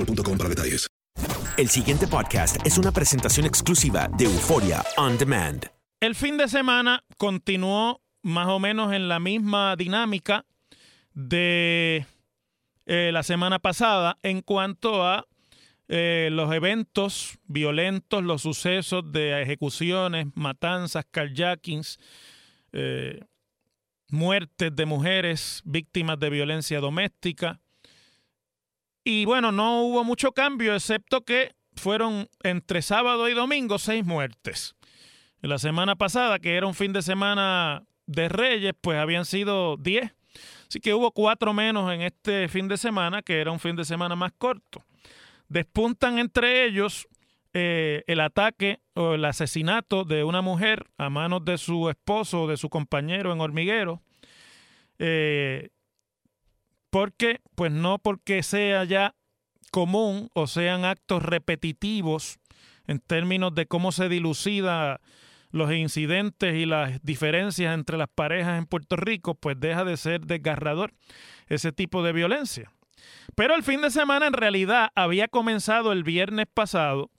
boostmobile.com 0.00 0.38
para 0.38 0.48
detalles. 0.48 0.86
El 1.56 1.68
siguiente 1.68 2.06
podcast 2.06 2.56
es 2.64 2.78
una 2.78 2.92
presentación 2.92 3.44
exclusiva 3.44 4.08
de 4.16 4.24
Euforia 4.24 4.82
On 4.96 5.18
Demand. 5.18 5.66
El 6.00 6.14
fin 6.14 6.38
de 6.38 6.48
semana 6.48 7.04
continuó 7.18 8.00
más 8.22 8.48
o 8.48 8.58
menos 8.58 8.92
en 8.92 9.08
la 9.08 9.20
misma 9.20 9.76
dinámica 9.76 10.46
de 11.12 12.06
eh, 12.86 13.10
la 13.12 13.22
semana 13.22 13.58
pasada 13.58 14.16
en 14.22 14.40
cuanto 14.40 15.04
a 15.04 15.26
eh, 15.88 16.28
los 16.32 16.52
eventos 16.54 17.38
violentos, 17.44 18.22
los 18.22 18.42
sucesos 18.42 19.10
de 19.12 19.42
ejecuciones, 19.42 20.28
matanzas, 20.34 21.04
carjackings, 21.10 21.98
eh, 22.72 23.20
muertes 24.08 24.74
de 24.74 24.86
mujeres 24.86 25.60
víctimas 25.64 26.18
de 26.18 26.30
violencia 26.30 26.80
doméstica. 26.80 27.60
Y 29.10 29.24
bueno, 29.24 29.50
no 29.50 29.82
hubo 29.82 30.04
mucho 30.04 30.30
cambio, 30.30 30.72
excepto 30.72 31.22
que 31.22 31.56
fueron 31.74 32.28
entre 32.44 32.80
sábado 32.80 33.28
y 33.28 33.34
domingo 33.34 33.76
seis 33.80 34.06
muertes. 34.06 34.76
La 35.40 35.58
semana 35.58 35.96
pasada, 35.96 36.38
que 36.38 36.54
era 36.54 36.68
un 36.68 36.74
fin 36.74 36.92
de 36.92 37.02
semana 37.02 37.82
de 38.06 38.28
Reyes, 38.28 38.72
pues 38.80 39.00
habían 39.00 39.24
sido 39.24 39.76
diez. 39.76 40.12
Así 40.68 40.78
que 40.78 40.94
hubo 40.94 41.10
cuatro 41.10 41.52
menos 41.52 41.92
en 41.92 42.02
este 42.02 42.46
fin 42.46 42.68
de 42.68 42.76
semana, 42.76 43.20
que 43.20 43.40
era 43.40 43.50
un 43.50 43.58
fin 43.58 43.74
de 43.74 43.84
semana 43.84 44.14
más 44.14 44.30
corto. 44.38 44.84
Despuntan 45.48 46.20
entre 46.20 46.64
ellos 46.64 47.08
eh, 47.52 48.04
el 48.06 48.20
ataque 48.20 48.78
o 48.94 49.14
el 49.14 49.24
asesinato 49.24 50.04
de 50.04 50.22
una 50.22 50.40
mujer 50.40 50.86
a 50.98 51.10
manos 51.10 51.44
de 51.44 51.58
su 51.58 51.90
esposo 51.90 52.42
o 52.42 52.46
de 52.46 52.56
su 52.56 52.68
compañero 52.68 53.32
en 53.32 53.40
hormiguero. 53.40 54.02
Eh, 55.00 55.70
porque, 56.90 57.40
pues 57.54 57.72
no 57.72 57.98
porque 57.98 58.42
sea 58.42 58.84
ya 58.84 59.14
común 59.70 60.28
o 60.34 60.46
sean 60.46 60.84
actos 60.84 61.22
repetitivos 61.22 62.38
en 62.86 62.98
términos 62.98 63.54
de 63.54 63.66
cómo 63.66 63.92
se 63.92 64.08
dilucida 64.08 65.00
los 65.52 65.72
incidentes 65.72 66.54
y 66.54 66.66
las 66.66 67.02
diferencias 67.02 67.74
entre 67.74 67.96
las 67.96 68.08
parejas 68.08 68.58
en 68.58 68.66
Puerto 68.66 68.96
Rico, 68.96 69.34
pues 69.34 69.58
deja 69.58 69.84
de 69.84 69.96
ser 69.96 70.22
desgarrador 70.22 70.92
ese 71.48 71.72
tipo 71.72 72.02
de 72.02 72.12
violencia. 72.12 72.72
Pero 73.34 73.54
el 73.54 73.62
fin 73.62 73.80
de 73.80 73.90
semana 73.90 74.26
en 74.26 74.32
realidad 74.32 74.90
había 74.94 75.28
comenzado 75.28 75.92
el 75.92 76.04
viernes 76.04 76.46
pasado 76.52 77.10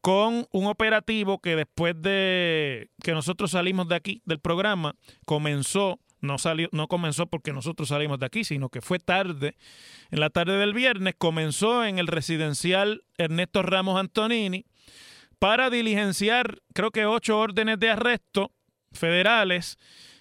con 0.00 0.46
un 0.50 0.66
operativo 0.66 1.38
que 1.38 1.56
después 1.56 1.94
de 2.00 2.90
que 3.02 3.12
nosotros 3.12 3.52
salimos 3.52 3.88
de 3.88 3.94
aquí, 3.94 4.22
del 4.24 4.40
programa, 4.40 4.96
comenzó 5.26 6.00
no 6.22 6.38
salió, 6.38 6.68
no 6.72 6.88
comenzó 6.88 7.26
porque 7.26 7.52
nosotros 7.52 7.88
salimos 7.88 8.18
de 8.18 8.26
aquí, 8.26 8.44
sino 8.44 8.70
que 8.70 8.80
fue 8.80 8.98
tarde, 8.98 9.56
en 10.10 10.20
la 10.20 10.30
tarde 10.30 10.56
del 10.56 10.72
viernes, 10.72 11.14
comenzó 11.18 11.84
en 11.84 11.98
el 11.98 12.06
residencial 12.06 13.04
Ernesto 13.18 13.62
Ramos 13.62 14.00
Antonini 14.00 14.64
para 15.38 15.68
diligenciar, 15.70 16.62
creo 16.72 16.92
que 16.92 17.04
ocho 17.04 17.38
órdenes 17.38 17.78
de 17.80 17.90
arresto 17.90 18.52
federales 18.92 19.76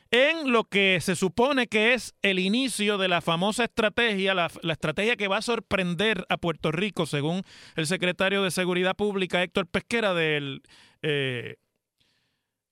en 0.09 0.51
lo 0.51 0.65
que 0.65 0.99
se 0.99 1.15
supone 1.15 1.67
que 1.67 1.93
es 1.93 2.15
el 2.21 2.37
inicio 2.39 2.97
de 2.97 3.07
la 3.07 3.21
famosa 3.21 3.63
estrategia, 3.63 4.33
la, 4.33 4.51
estrategia 4.63 5.15
que 5.15 5.29
va 5.29 5.37
a 5.37 5.41
sorprender 5.41 6.25
a 6.27 6.37
Puerto 6.37 6.71
Rico, 6.71 7.05
según 7.05 7.43
el 7.75 7.87
secretario 7.87 8.43
de 8.43 8.51
Seguridad 8.51 8.95
Pública 8.95 9.41
Héctor 9.41 9.67
Pesquera 9.67 10.13
del 10.13 10.63
eh, 11.01 11.55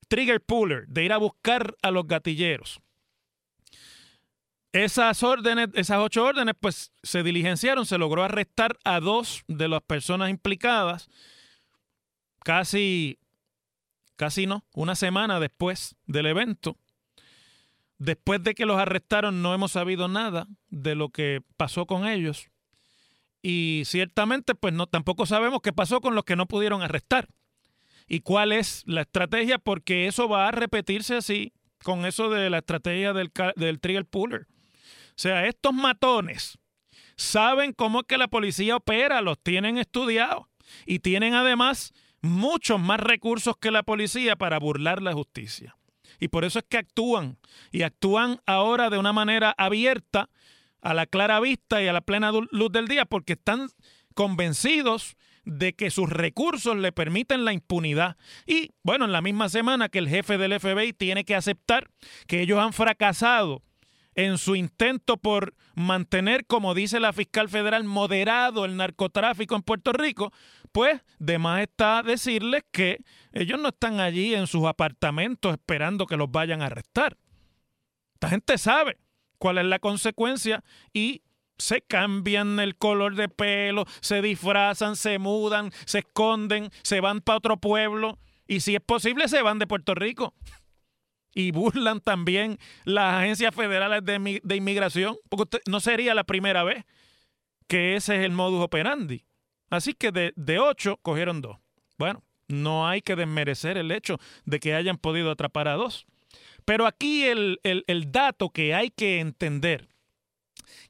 Trigger 0.08 0.42
Puller, 0.42 0.86
de 0.88 1.04
ir 1.04 1.12
a 1.12 1.18
buscar 1.18 1.76
a 1.82 1.90
los 1.90 2.06
gatilleros. 2.06 2.80
Esas 4.72 5.24
órdenes, 5.24 5.68
esas 5.74 5.98
ocho 5.98 6.24
órdenes, 6.24 6.54
pues 6.58 6.92
se 7.02 7.24
diligenciaron, 7.24 7.86
se 7.86 7.98
logró 7.98 8.22
arrestar 8.22 8.78
a 8.84 9.00
dos 9.00 9.42
de 9.48 9.68
las 9.68 9.82
personas 9.82 10.30
implicadas, 10.30 11.08
casi, 12.44 13.18
casi 14.14 14.46
no, 14.46 14.64
una 14.72 14.94
semana 14.94 15.40
después 15.40 15.96
del 16.06 16.26
evento. 16.26 16.76
Después 17.98 18.42
de 18.44 18.54
que 18.54 18.64
los 18.64 18.78
arrestaron, 18.78 19.42
no 19.42 19.52
hemos 19.54 19.72
sabido 19.72 20.08
nada 20.08 20.46
de 20.68 20.94
lo 20.94 21.10
que 21.10 21.42
pasó 21.56 21.86
con 21.86 22.06
ellos. 22.06 22.48
Y 23.42 23.82
ciertamente, 23.86 24.54
pues 24.54 24.72
no, 24.72 24.86
tampoco 24.86 25.26
sabemos 25.26 25.60
qué 25.62 25.72
pasó 25.72 26.00
con 26.00 26.14
los 26.14 26.24
que 26.24 26.36
no 26.36 26.46
pudieron 26.46 26.80
arrestar. 26.82 27.28
Y 28.06 28.20
cuál 28.20 28.52
es 28.52 28.84
la 28.86 29.02
estrategia, 29.02 29.58
porque 29.58 30.06
eso 30.06 30.28
va 30.28 30.48
a 30.48 30.52
repetirse 30.52 31.16
así 31.16 31.52
con 31.82 32.06
eso 32.06 32.30
de 32.30 32.50
la 32.50 32.58
estrategia 32.58 33.12
del, 33.12 33.30
del 33.56 33.80
trigger 33.80 34.06
puller. 34.06 34.46
Sea, 35.20 35.44
estos 35.44 35.74
matones 35.74 36.58
saben 37.14 37.74
cómo 37.74 38.00
es 38.00 38.06
que 38.06 38.16
la 38.16 38.28
policía 38.28 38.76
opera, 38.76 39.20
los 39.20 39.38
tienen 39.38 39.76
estudiados 39.76 40.46
y 40.86 41.00
tienen 41.00 41.34
además 41.34 41.92
muchos 42.22 42.80
más 42.80 43.00
recursos 43.00 43.54
que 43.58 43.70
la 43.70 43.82
policía 43.82 44.36
para 44.36 44.58
burlar 44.58 45.02
la 45.02 45.12
justicia. 45.12 45.76
Y 46.20 46.28
por 46.28 46.46
eso 46.46 46.60
es 46.60 46.64
que 46.66 46.78
actúan 46.78 47.36
y 47.70 47.82
actúan 47.82 48.40
ahora 48.46 48.88
de 48.88 48.96
una 48.96 49.12
manera 49.12 49.54
abierta, 49.58 50.30
a 50.80 50.94
la 50.94 51.04
clara 51.04 51.38
vista 51.38 51.82
y 51.82 51.86
a 51.86 51.92
la 51.92 52.00
plena 52.00 52.32
luz 52.32 52.72
del 52.72 52.88
día, 52.88 53.04
porque 53.04 53.34
están 53.34 53.68
convencidos 54.14 55.18
de 55.44 55.74
que 55.74 55.90
sus 55.90 56.08
recursos 56.08 56.78
le 56.78 56.92
permiten 56.92 57.44
la 57.44 57.52
impunidad. 57.52 58.16
Y 58.46 58.70
bueno, 58.82 59.04
en 59.04 59.12
la 59.12 59.20
misma 59.20 59.50
semana 59.50 59.90
que 59.90 59.98
el 59.98 60.08
jefe 60.08 60.38
del 60.38 60.58
FBI 60.58 60.94
tiene 60.94 61.24
que 61.24 61.34
aceptar 61.34 61.90
que 62.26 62.40
ellos 62.40 62.58
han 62.58 62.72
fracasado 62.72 63.62
en 64.14 64.38
su 64.38 64.56
intento 64.56 65.16
por 65.16 65.54
mantener, 65.74 66.46
como 66.46 66.74
dice 66.74 67.00
la 67.00 67.12
fiscal 67.12 67.48
federal, 67.48 67.84
moderado 67.84 68.64
el 68.64 68.76
narcotráfico 68.76 69.54
en 69.54 69.62
Puerto 69.62 69.92
Rico, 69.92 70.32
pues 70.72 71.00
de 71.18 71.38
más 71.38 71.62
está 71.62 72.02
decirles 72.02 72.64
que 72.70 73.02
ellos 73.32 73.60
no 73.60 73.68
están 73.68 74.00
allí 74.00 74.34
en 74.34 74.46
sus 74.46 74.66
apartamentos 74.66 75.52
esperando 75.52 76.06
que 76.06 76.16
los 76.16 76.30
vayan 76.30 76.62
a 76.62 76.66
arrestar. 76.66 77.16
Esta 78.14 78.28
gente 78.28 78.58
sabe 78.58 78.98
cuál 79.38 79.58
es 79.58 79.64
la 79.64 79.78
consecuencia 79.78 80.62
y 80.92 81.22
se 81.58 81.82
cambian 81.82 82.58
el 82.58 82.76
color 82.76 83.14
de 83.16 83.28
pelo, 83.28 83.84
se 84.00 84.22
disfrazan, 84.22 84.96
se 84.96 85.18
mudan, 85.18 85.70
se 85.84 86.00
esconden, 86.00 86.70
se 86.82 87.00
van 87.00 87.20
para 87.20 87.38
otro 87.38 87.56
pueblo 87.58 88.18
y 88.46 88.60
si 88.60 88.74
es 88.74 88.80
posible 88.80 89.28
se 89.28 89.42
van 89.42 89.58
de 89.58 89.66
Puerto 89.66 89.94
Rico. 89.94 90.34
Y 91.34 91.52
burlan 91.52 92.00
también 92.00 92.58
las 92.84 93.22
agencias 93.22 93.54
federales 93.54 94.04
de, 94.04 94.56
inmigración, 94.56 95.16
porque 95.28 95.60
no 95.66 95.80
sería 95.80 96.14
la 96.14 96.24
primera 96.24 96.64
vez 96.64 96.84
que 97.68 97.94
ese 97.94 98.16
es 98.16 98.24
el 98.24 98.32
modus 98.32 98.62
operandi. 98.62 99.24
Así 99.68 99.94
que 99.94 100.10
de, 100.10 100.32
de 100.34 100.58
ocho 100.58 100.98
cogieron 101.02 101.40
dos. 101.40 101.58
Bueno, 101.98 102.24
no 102.48 102.88
hay 102.88 103.00
que 103.00 103.14
desmerecer 103.14 103.78
el 103.78 103.92
hecho 103.92 104.18
de 104.44 104.58
que 104.58 104.74
hayan 104.74 104.98
podido 104.98 105.30
atrapar 105.30 105.68
a 105.68 105.74
dos. 105.74 106.06
Pero 106.64 106.86
aquí 106.86 107.24
el, 107.24 107.60
el 107.62 108.12
dato 108.12 108.50
que 108.50 108.74
hay 108.74 108.90
que 108.90 109.20
entender 109.20 109.88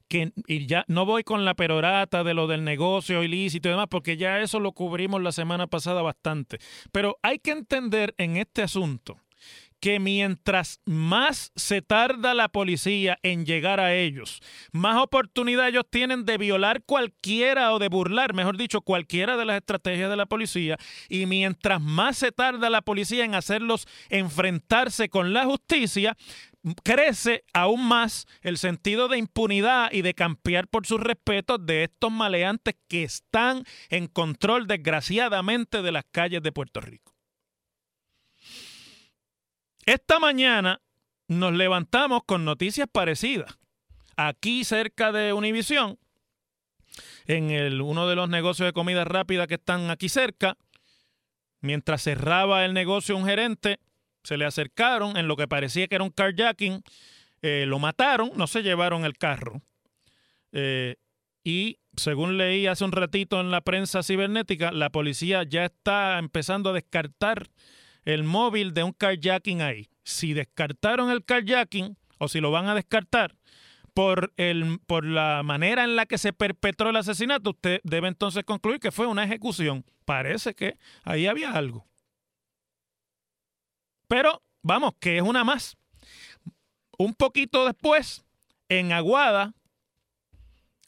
que 0.08 0.32
y 0.46 0.66
ya 0.66 0.84
no 0.88 1.06
voy 1.06 1.22
con 1.22 1.44
la 1.44 1.54
perorata 1.54 2.24
de 2.24 2.34
lo 2.34 2.46
del 2.48 2.64
negocio 2.64 3.22
ilícito 3.22 3.68
y 3.68 3.72
demás, 3.72 3.86
porque 3.88 4.16
ya 4.16 4.40
eso 4.40 4.58
lo 4.58 4.72
cubrimos 4.72 5.22
la 5.22 5.32
semana 5.32 5.68
pasada 5.68 6.02
bastante. 6.02 6.58
Pero 6.90 7.16
hay 7.22 7.38
que 7.38 7.52
entender 7.52 8.14
en 8.18 8.36
este 8.36 8.62
asunto 8.62 9.18
que 9.80 9.98
mientras 9.98 10.80
más 10.84 11.52
se 11.56 11.82
tarda 11.82 12.34
la 12.34 12.48
policía 12.48 13.18
en 13.22 13.46
llegar 13.46 13.80
a 13.80 13.94
ellos, 13.94 14.40
más 14.72 15.02
oportunidad 15.02 15.68
ellos 15.68 15.84
tienen 15.90 16.24
de 16.24 16.38
violar 16.38 16.82
cualquiera 16.84 17.72
o 17.72 17.78
de 17.78 17.88
burlar, 17.88 18.34
mejor 18.34 18.56
dicho, 18.56 18.82
cualquiera 18.82 19.36
de 19.36 19.44
las 19.46 19.56
estrategias 19.56 20.10
de 20.10 20.16
la 20.16 20.26
policía. 20.26 20.76
Y 21.08 21.26
mientras 21.26 21.80
más 21.80 22.18
se 22.18 22.32
tarda 22.32 22.70
la 22.70 22.82
policía 22.82 23.24
en 23.24 23.34
hacerlos 23.34 23.86
enfrentarse 24.08 25.08
con 25.08 25.32
la 25.32 25.46
justicia, 25.46 26.16
crece 26.82 27.44
aún 27.52 27.86
más 27.86 28.26
el 28.42 28.58
sentido 28.58 29.08
de 29.08 29.18
impunidad 29.18 29.90
y 29.92 30.02
de 30.02 30.14
campear 30.14 30.68
por 30.68 30.86
sus 30.86 31.00
respetos 31.00 31.64
de 31.64 31.84
estos 31.84 32.12
maleantes 32.12 32.76
que 32.88 33.02
están 33.02 33.64
en 33.88 34.06
control 34.06 34.66
desgraciadamente 34.66 35.82
de 35.82 35.92
las 35.92 36.04
calles 36.10 36.42
de 36.42 36.52
Puerto 36.52 36.80
Rico. 36.80 37.09
Esta 39.86 40.18
mañana 40.18 40.80
nos 41.28 41.52
levantamos 41.52 42.22
con 42.24 42.44
noticias 42.44 42.88
parecidas. 42.90 43.58
Aquí 44.16 44.64
cerca 44.64 45.12
de 45.12 45.32
Univisión, 45.32 45.98
en 47.26 47.50
el, 47.50 47.80
uno 47.80 48.08
de 48.08 48.16
los 48.16 48.28
negocios 48.28 48.66
de 48.66 48.72
comida 48.72 49.04
rápida 49.04 49.46
que 49.46 49.54
están 49.54 49.90
aquí 49.90 50.08
cerca, 50.08 50.56
mientras 51.60 52.02
cerraba 52.02 52.64
el 52.64 52.74
negocio 52.74 53.16
un 53.16 53.26
gerente, 53.26 53.78
se 54.22 54.36
le 54.36 54.44
acercaron 54.44 55.16
en 55.16 55.28
lo 55.28 55.36
que 55.36 55.48
parecía 55.48 55.88
que 55.88 55.94
era 55.94 56.04
un 56.04 56.10
carjacking, 56.10 56.82
eh, 57.42 57.64
lo 57.66 57.78
mataron, 57.78 58.32
no 58.34 58.46
se 58.46 58.62
llevaron 58.62 59.04
el 59.04 59.16
carro. 59.16 59.62
Eh, 60.52 60.96
y 61.42 61.78
según 61.96 62.36
leí 62.36 62.66
hace 62.66 62.84
un 62.84 62.92
ratito 62.92 63.40
en 63.40 63.50
la 63.50 63.62
prensa 63.62 64.02
cibernética, 64.02 64.72
la 64.72 64.90
policía 64.90 65.42
ya 65.44 65.64
está 65.64 66.18
empezando 66.18 66.70
a 66.70 66.74
descartar 66.74 67.48
el 68.04 68.24
móvil 68.24 68.74
de 68.74 68.82
un 68.82 68.92
carjacking 68.92 69.62
ahí. 69.62 69.88
Si 70.04 70.32
descartaron 70.32 71.10
el 71.10 71.24
carjacking 71.24 71.96
o 72.18 72.28
si 72.28 72.40
lo 72.40 72.50
van 72.50 72.68
a 72.68 72.74
descartar 72.74 73.36
por, 73.94 74.32
el, 74.36 74.80
por 74.86 75.04
la 75.04 75.42
manera 75.42 75.84
en 75.84 75.96
la 75.96 76.06
que 76.06 76.18
se 76.18 76.32
perpetró 76.32 76.90
el 76.90 76.96
asesinato, 76.96 77.50
usted 77.50 77.80
debe 77.84 78.08
entonces 78.08 78.44
concluir 78.44 78.80
que 78.80 78.92
fue 78.92 79.06
una 79.06 79.24
ejecución. 79.24 79.84
Parece 80.04 80.54
que 80.54 80.76
ahí 81.04 81.26
había 81.26 81.52
algo. 81.52 81.86
Pero 84.08 84.42
vamos, 84.62 84.94
que 85.00 85.16
es 85.16 85.22
una 85.22 85.44
más. 85.44 85.76
Un 86.98 87.14
poquito 87.14 87.64
después, 87.64 88.24
en 88.68 88.92
Aguada, 88.92 89.54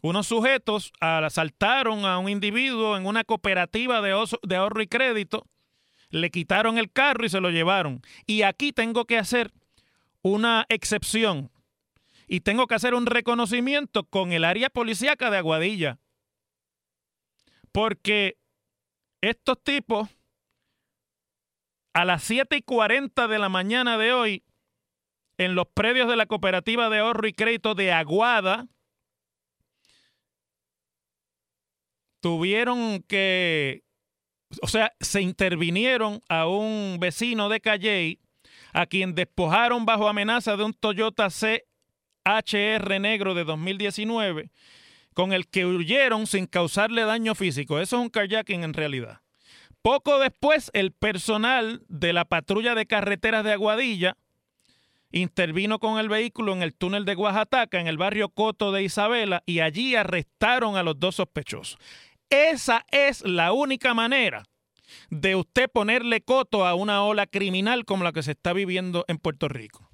unos 0.03 0.27
sujetos 0.27 0.93
asaltaron 1.01 2.05
a 2.05 2.19
un 2.19 2.29
individuo 2.29 2.97
en 2.97 3.07
una 3.07 3.23
cooperativa 3.23 4.03
de, 4.03 4.13
de 4.43 4.57
ahorro 4.57 4.83
y 4.83 4.89
crédito, 4.89 5.47
le 6.13 6.31
quitaron 6.31 6.79
el 6.79 6.93
carro 6.93 7.25
y 7.25 7.31
se 7.31 7.41
lo 7.41 7.51
llevaron. 7.51 8.03
Y 8.27 8.43
aquí 8.43 8.73
tengo 8.73 9.07
que 9.07 9.19
hacer 9.19 9.53
una 10.23 10.67
excepción 10.69 11.51
y 12.29 12.41
tengo 12.41 12.67
que 12.67 12.77
hacer 12.77 12.95
un 12.95 13.07
reconocimiento 13.07 14.05
con 14.05 14.33
el 14.33 14.45
área 14.45 14.71
policíaca 14.71 15.31
de 15.31 15.39
Aguadilla. 15.39 15.99
Porque 17.73 18.39
estos 19.23 19.63
tipos 19.65 20.09
a 21.95 22.05
las 22.05 22.23
7 22.23 22.57
y 22.57 22.63
40 22.63 23.27
de 23.27 23.39
la 23.39 23.49
mañana 23.49 23.99
de 23.99 24.13
hoy, 24.13 24.45
en 25.39 25.55
los 25.55 25.67
predios 25.67 26.09
de 26.09 26.17
la 26.17 26.27
Cooperativa 26.27 26.91
de 26.91 26.99
Ahorro 26.99 27.27
y 27.27 27.33
Crédito 27.33 27.75
de 27.75 27.93
Aguada, 27.93 28.69
tuvieron 32.21 33.03
que, 33.03 33.83
o 34.61 34.67
sea, 34.67 34.93
se 35.01 35.23
intervinieron 35.23 36.21
a 36.29 36.47
un 36.47 36.99
vecino 37.01 37.49
de 37.49 37.61
Calley, 37.61 38.19
a 38.73 38.87
quien 38.87 39.15
despojaron 39.15 39.87
bajo 39.87 40.09
amenaza 40.09 40.57
de 40.57 40.65
un 40.65 40.75
Toyota 40.75 41.29
CHR 41.29 43.01
negro 43.01 43.35
de 43.35 43.45
2019, 43.45 44.51
con 45.15 45.33
el 45.33 45.49
que 45.49 45.67
huyeron 45.67 46.27
sin 46.27 46.47
causarle 46.47 47.03
daño 47.05 47.35
físico. 47.35 47.79
Eso 47.79 47.97
es 47.97 48.03
un 48.03 48.11
kayaking 48.11 48.65
en 48.65 48.75
realidad. 48.75 49.21
Poco 49.83 50.19
después, 50.19 50.71
el 50.75 50.93
personal 50.93 51.83
de 51.89 52.13
la 52.13 52.25
patrulla 52.25 52.75
de 52.75 52.87
carreteras 52.87 53.45
de 53.45 53.53
Aguadilla 53.53 54.17
intervino 55.11 55.79
con 55.79 55.99
el 55.99 56.09
vehículo 56.09 56.53
en 56.53 56.63
el 56.63 56.75
túnel 56.75 57.05
de 57.05 57.15
Oaxaca, 57.15 57.81
en 57.81 57.87
el 57.87 57.99
barrio 57.99 58.31
Coto 58.31 58.73
de 58.73 58.83
Isabela, 58.83 59.43
y 59.45 59.61
allí 59.61 59.95
arrestaron 59.95 60.77
a 60.77 60.83
los 60.83 60.99
dos 60.99 61.17
sospechosos. 61.17 61.79
Esa 62.33 62.87
es 62.91 63.21
la 63.27 63.53
única 63.53 63.93
manera 63.93 64.45
de 65.11 65.37
usted 65.37 65.71
ponerle 65.71 66.23
coto 66.23 66.67
a 66.67 66.75
una 66.75 67.05
ola 67.05 67.27
criminal 67.27 67.85
como 67.85 68.05
la 68.05 68.13
que 68.13 68.23
se 68.23 68.31
está 68.31 68.55
viviendo 68.55 69.05
en 69.09 69.19
Puerto 69.19 69.49
Rico. 69.49 69.91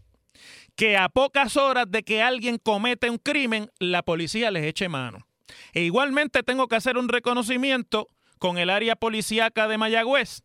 Que 0.76 0.96
a 0.96 1.08
pocas 1.08 1.56
horas 1.56 1.90
de 1.90 2.04
que 2.04 2.22
alguien 2.22 2.58
comete 2.58 3.10
un 3.10 3.18
crimen, 3.18 3.72
la 3.80 4.04
policía 4.04 4.52
les 4.52 4.64
eche 4.66 4.88
mano. 4.88 5.26
E 5.72 5.82
igualmente 5.82 6.44
tengo 6.44 6.68
que 6.68 6.76
hacer 6.76 6.96
un 6.96 7.08
reconocimiento 7.08 8.06
con 8.38 8.56
el 8.56 8.70
área 8.70 8.94
policíaca 8.94 9.66
de 9.66 9.76
Mayagüez, 9.76 10.44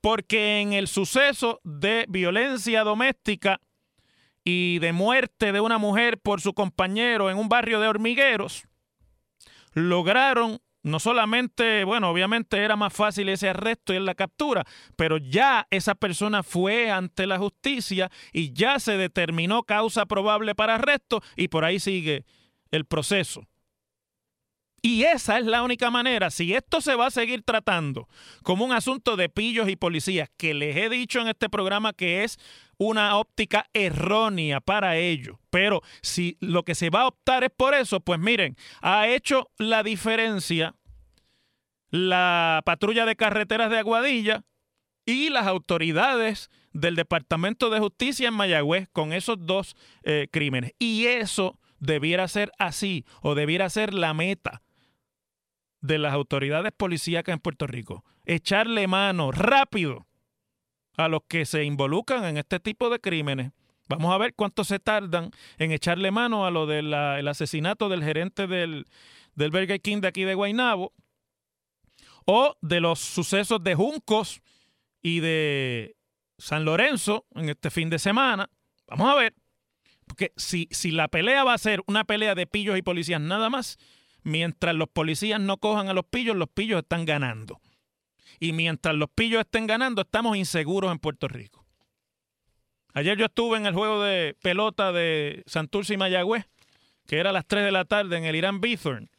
porque 0.00 0.62
en 0.62 0.72
el 0.72 0.88
suceso 0.88 1.60
de 1.62 2.06
violencia 2.08 2.84
doméstica 2.84 3.60
y 4.44 4.78
de 4.78 4.94
muerte 4.94 5.52
de 5.52 5.60
una 5.60 5.76
mujer 5.76 6.16
por 6.16 6.40
su 6.40 6.54
compañero 6.54 7.28
en 7.28 7.36
un 7.36 7.50
barrio 7.50 7.80
de 7.80 7.88
hormigueros, 7.88 8.64
lograron 9.74 10.62
no 10.82 10.98
solamente, 10.98 11.84
bueno, 11.84 12.10
obviamente 12.10 12.58
era 12.58 12.76
más 12.76 12.92
fácil 12.92 13.28
ese 13.28 13.48
arresto 13.48 13.94
y 13.94 14.00
la 14.00 14.14
captura, 14.14 14.64
pero 14.96 15.18
ya 15.18 15.66
esa 15.70 15.94
persona 15.94 16.42
fue 16.42 16.90
ante 16.90 17.26
la 17.26 17.38
justicia 17.38 18.10
y 18.32 18.52
ya 18.52 18.78
se 18.80 18.96
determinó 18.96 19.62
causa 19.62 20.06
probable 20.06 20.54
para 20.54 20.76
arresto 20.76 21.22
y 21.36 21.48
por 21.48 21.64
ahí 21.64 21.78
sigue 21.78 22.24
el 22.70 22.84
proceso. 22.84 23.46
Y 24.84 25.04
esa 25.04 25.38
es 25.38 25.46
la 25.46 25.62
única 25.62 25.90
manera. 25.92 26.30
Si 26.30 26.54
esto 26.54 26.80
se 26.80 26.96
va 26.96 27.06
a 27.06 27.10
seguir 27.12 27.44
tratando 27.44 28.08
como 28.42 28.64
un 28.64 28.72
asunto 28.72 29.16
de 29.16 29.28
pillos 29.28 29.68
y 29.68 29.76
policías, 29.76 30.28
que 30.36 30.54
les 30.54 30.76
he 30.76 30.88
dicho 30.88 31.20
en 31.20 31.28
este 31.28 31.48
programa 31.48 31.92
que 31.92 32.24
es 32.24 32.38
una 32.78 33.16
óptica 33.16 33.66
errónea 33.72 34.60
para 34.60 34.96
ello. 34.96 35.38
Pero 35.50 35.82
si 36.02 36.36
lo 36.40 36.64
que 36.64 36.74
se 36.74 36.90
va 36.90 37.02
a 37.02 37.06
optar 37.06 37.44
es 37.44 37.50
por 37.56 37.74
eso, 37.74 38.00
pues 38.00 38.18
miren, 38.18 38.56
ha 38.80 39.06
hecho 39.06 39.50
la 39.56 39.84
diferencia 39.84 40.74
la 41.90 42.62
patrulla 42.64 43.04
de 43.04 43.16
carreteras 43.16 43.70
de 43.70 43.78
Aguadilla 43.78 44.44
y 45.04 45.28
las 45.28 45.46
autoridades 45.46 46.50
del 46.72 46.96
Departamento 46.96 47.68
de 47.70 47.80
Justicia 47.80 48.28
en 48.28 48.34
Mayagüez 48.34 48.88
con 48.92 49.12
esos 49.12 49.36
dos 49.46 49.76
eh, 50.02 50.26
crímenes. 50.32 50.72
Y 50.78 51.06
eso 51.06 51.60
debiera 51.78 52.26
ser 52.28 52.50
así 52.58 53.04
o 53.20 53.34
debiera 53.34 53.68
ser 53.68 53.92
la 53.92 54.14
meta 54.14 54.62
de 55.82 55.98
las 55.98 56.14
autoridades 56.14 56.72
policíacas 56.72 57.34
en 57.34 57.40
Puerto 57.40 57.66
Rico. 57.66 58.04
Echarle 58.24 58.86
mano 58.86 59.32
rápido 59.32 60.06
a 60.96 61.08
los 61.08 61.22
que 61.28 61.44
se 61.44 61.64
involucran 61.64 62.24
en 62.24 62.38
este 62.38 62.60
tipo 62.60 62.88
de 62.88 63.00
crímenes. 63.00 63.52
Vamos 63.88 64.14
a 64.14 64.18
ver 64.18 64.34
cuánto 64.34 64.64
se 64.64 64.78
tardan 64.78 65.30
en 65.58 65.72
echarle 65.72 66.10
mano 66.10 66.46
a 66.46 66.50
lo 66.50 66.66
del 66.66 66.94
asesinato 66.94 67.88
del 67.88 68.02
gerente 68.02 68.46
del, 68.46 68.86
del 69.34 69.50
Burger 69.50 69.80
King 69.80 70.00
de 70.00 70.08
aquí 70.08 70.24
de 70.24 70.34
Guaynabo 70.34 70.92
o 72.24 72.56
de 72.60 72.80
los 72.80 73.00
sucesos 73.00 73.62
de 73.62 73.74
Juncos 73.74 74.40
y 75.02 75.20
de 75.20 75.96
San 76.38 76.64
Lorenzo 76.64 77.26
en 77.34 77.48
este 77.48 77.70
fin 77.70 77.90
de 77.90 77.98
semana. 77.98 78.48
Vamos 78.86 79.08
a 79.10 79.16
ver. 79.16 79.34
Porque 80.06 80.32
si, 80.36 80.68
si 80.70 80.90
la 80.90 81.08
pelea 81.08 81.44
va 81.44 81.54
a 81.54 81.58
ser 81.58 81.82
una 81.86 82.04
pelea 82.04 82.34
de 82.34 82.46
pillos 82.46 82.78
y 82.78 82.82
policías 82.82 83.20
nada 83.20 83.50
más, 83.50 83.78
mientras 84.22 84.74
los 84.74 84.88
policías 84.88 85.40
no 85.40 85.58
cojan 85.58 85.88
a 85.88 85.94
los 85.94 86.04
pillos, 86.04 86.36
los 86.36 86.48
pillos 86.48 86.82
están 86.82 87.04
ganando. 87.04 87.60
Y 88.40 88.52
mientras 88.52 88.94
los 88.94 89.08
pillos 89.10 89.40
estén 89.40 89.66
ganando, 89.66 90.02
estamos 90.02 90.36
inseguros 90.36 90.90
en 90.90 90.98
Puerto 90.98 91.28
Rico. 91.28 91.64
Ayer 92.94 93.16
yo 93.16 93.26
estuve 93.26 93.56
en 93.56 93.66
el 93.66 93.74
juego 93.74 94.02
de 94.02 94.36
pelota 94.42 94.92
de 94.92 95.42
Santurce 95.46 95.94
y 95.94 95.96
Mayagüez, 95.96 96.46
que 97.06 97.18
era 97.18 97.30
a 97.30 97.32
las 97.32 97.46
3 97.46 97.64
de 97.64 97.72
la 97.72 97.84
tarde 97.84 98.16
en 98.16 98.24
el 98.24 98.36
Irán 98.36 98.60
Bithorn, 98.60 99.10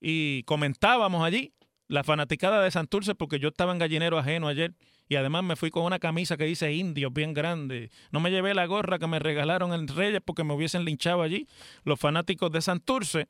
y 0.00 0.42
comentábamos 0.44 1.22
allí 1.24 1.52
la 1.86 2.02
fanaticada 2.02 2.62
de 2.62 2.70
Santurce 2.70 3.14
porque 3.14 3.38
yo 3.38 3.48
estaba 3.48 3.72
en 3.72 3.78
gallinero 3.78 4.18
ajeno 4.18 4.48
ayer 4.48 4.74
y 5.08 5.16
además 5.16 5.44
me 5.44 5.56
fui 5.56 5.70
con 5.70 5.84
una 5.84 5.98
camisa 5.98 6.36
que 6.36 6.44
dice 6.44 6.72
indios 6.72 7.12
bien 7.12 7.34
grande. 7.34 7.90
No 8.10 8.18
me 8.18 8.30
llevé 8.30 8.54
la 8.54 8.66
gorra 8.66 8.98
que 8.98 9.06
me 9.06 9.18
regalaron 9.18 9.72
en 9.74 9.86
Reyes 9.86 10.22
porque 10.24 10.42
me 10.42 10.54
hubiesen 10.54 10.84
linchado 10.84 11.22
allí 11.22 11.46
los 11.84 12.00
fanáticos 12.00 12.50
de 12.50 12.62
Santurce. 12.62 13.28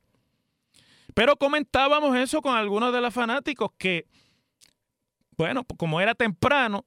Pero 1.13 1.35
comentábamos 1.37 2.15
eso 2.17 2.41
con 2.41 2.55
algunos 2.55 2.93
de 2.93 3.01
los 3.01 3.13
fanáticos 3.13 3.71
que, 3.77 4.07
bueno, 5.37 5.63
como 5.77 6.01
era 6.01 6.15
temprano 6.15 6.85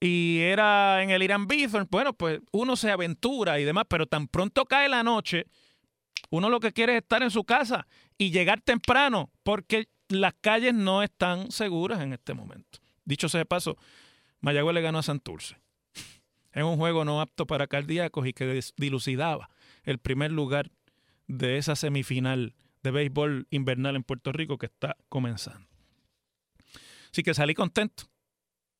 y 0.00 0.40
era 0.40 1.02
en 1.02 1.10
el 1.10 1.22
Irán 1.22 1.46
Bithorn, 1.46 1.88
bueno, 1.90 2.12
pues 2.12 2.40
uno 2.52 2.76
se 2.76 2.90
aventura 2.90 3.58
y 3.58 3.64
demás, 3.64 3.84
pero 3.88 4.06
tan 4.06 4.28
pronto 4.28 4.64
cae 4.66 4.88
la 4.88 5.02
noche, 5.02 5.46
uno 6.30 6.50
lo 6.50 6.60
que 6.60 6.72
quiere 6.72 6.96
es 6.96 7.02
estar 7.02 7.22
en 7.22 7.30
su 7.30 7.44
casa 7.44 7.86
y 8.18 8.30
llegar 8.30 8.60
temprano 8.60 9.30
porque 9.42 9.88
las 10.08 10.34
calles 10.40 10.74
no 10.74 11.02
están 11.02 11.50
seguras 11.50 12.00
en 12.00 12.12
este 12.12 12.34
momento. 12.34 12.80
Dicho 13.04 13.28
sea 13.28 13.38
de 13.38 13.46
paso, 13.46 13.76
Mayagüez 14.40 14.74
le 14.74 14.82
ganó 14.82 14.98
a 14.98 15.02
Santurce. 15.02 15.56
En 16.52 16.64
un 16.64 16.76
juego 16.76 17.04
no 17.04 17.20
apto 17.20 17.48
para 17.48 17.66
cardíacos 17.66 18.28
y 18.28 18.32
que 18.32 18.60
dilucidaba 18.76 19.50
el 19.82 19.98
primer 19.98 20.30
lugar 20.30 20.70
de 21.26 21.58
esa 21.58 21.74
semifinal 21.74 22.54
de 22.84 22.90
béisbol 22.90 23.48
invernal 23.50 23.96
en 23.96 24.04
Puerto 24.04 24.30
Rico 24.30 24.58
que 24.58 24.66
está 24.66 24.96
comenzando. 25.08 25.66
Así 27.10 27.22
que 27.22 27.32
salí 27.32 27.54
contento 27.54 28.04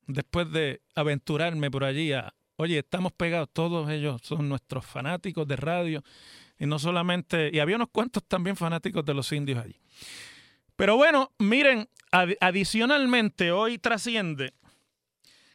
después 0.06 0.52
de 0.52 0.82
aventurarme 0.94 1.70
por 1.70 1.84
allí 1.84 2.12
a, 2.12 2.34
oye, 2.56 2.80
estamos 2.80 3.12
pegados, 3.12 3.48
todos 3.52 3.90
ellos 3.90 4.20
son 4.22 4.48
nuestros 4.48 4.84
fanáticos 4.84 5.48
de 5.48 5.56
radio 5.56 6.04
y 6.58 6.66
no 6.66 6.78
solamente, 6.78 7.50
y 7.52 7.58
había 7.60 7.76
unos 7.76 7.88
cuantos 7.90 8.22
también 8.24 8.56
fanáticos 8.56 9.04
de 9.06 9.14
los 9.14 9.32
indios 9.32 9.64
allí. 9.64 9.80
Pero 10.76 10.96
bueno, 10.96 11.32
miren, 11.38 11.88
adicionalmente 12.40 13.52
hoy 13.52 13.78
trasciende 13.78 14.52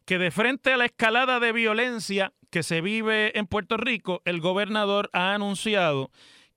que 0.06 0.18
de 0.18 0.32
frente 0.32 0.74
a 0.74 0.77
la 0.77 0.86
escalada 0.86 1.39
de 1.39 1.51
violencia 1.51 2.34
que 2.50 2.63
se 2.63 2.82
vive 2.82 3.38
en 3.38 3.46
Puerto 3.46 3.77
Rico, 3.77 4.24
el 4.25 4.41
gobernador 4.41 5.12
ha 5.13 5.36
anunciado 5.36 6.10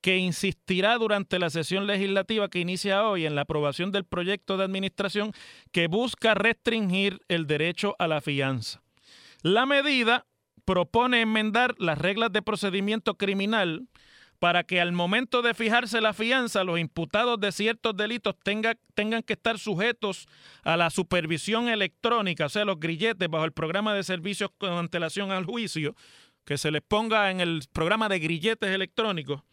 que 0.03 0.17
insistirá 0.17 0.97
durante 0.97 1.39
la 1.39 1.49
sesión 1.49 1.87
legislativa 1.87 2.49
que 2.49 2.59
inicia 2.59 3.07
hoy 3.07 3.25
en 3.25 3.35
la 3.35 3.43
aprobación 3.43 3.93
del 3.93 4.03
proyecto 4.03 4.57
de 4.57 4.65
administración 4.65 5.31
que 5.71 5.87
busca 5.87 6.33
restringir 6.33 7.21
el 7.29 7.47
derecho 7.47 7.95
a 7.99 8.09
la 8.09 8.19
fianza. 8.19 8.83
La 9.43 9.65
medida 9.65 10.25
propone 10.65 11.21
enmendar 11.21 11.75
las 11.77 11.97
reglas 11.97 12.33
de 12.33 12.41
procedimiento 12.41 13.15
criminal 13.15 13.87
para 14.39 14.65
que 14.65 14.81
al 14.81 14.91
momento 14.91 15.41
de 15.41 15.53
fijarse 15.53 16.01
la 16.01 16.11
fianza 16.11 16.65
los 16.65 16.79
imputados 16.79 17.39
de 17.39 17.53
ciertos 17.53 17.95
delitos 17.95 18.35
tengan 18.43 19.23
que 19.23 19.33
estar 19.33 19.57
sujetos 19.57 20.27
a 20.63 20.75
la 20.75 20.89
supervisión 20.89 21.69
electrónica, 21.69 22.47
o 22.47 22.49
sea, 22.49 22.65
los 22.65 22.77
grilletes 22.77 23.29
bajo 23.29 23.45
el 23.45 23.53
programa 23.53 23.93
de 23.93 24.03
servicios 24.03 24.51
con 24.57 24.73
antelación 24.73 25.31
al 25.31 25.45
juicio, 25.45 25.95
que 26.43 26.57
se 26.57 26.71
les 26.71 26.81
ponga 26.81 27.31
en 27.31 27.39
el 27.39 27.61
programa 27.71 28.09
de 28.09 28.19
grilletes 28.19 28.69
electrónicos 28.69 29.43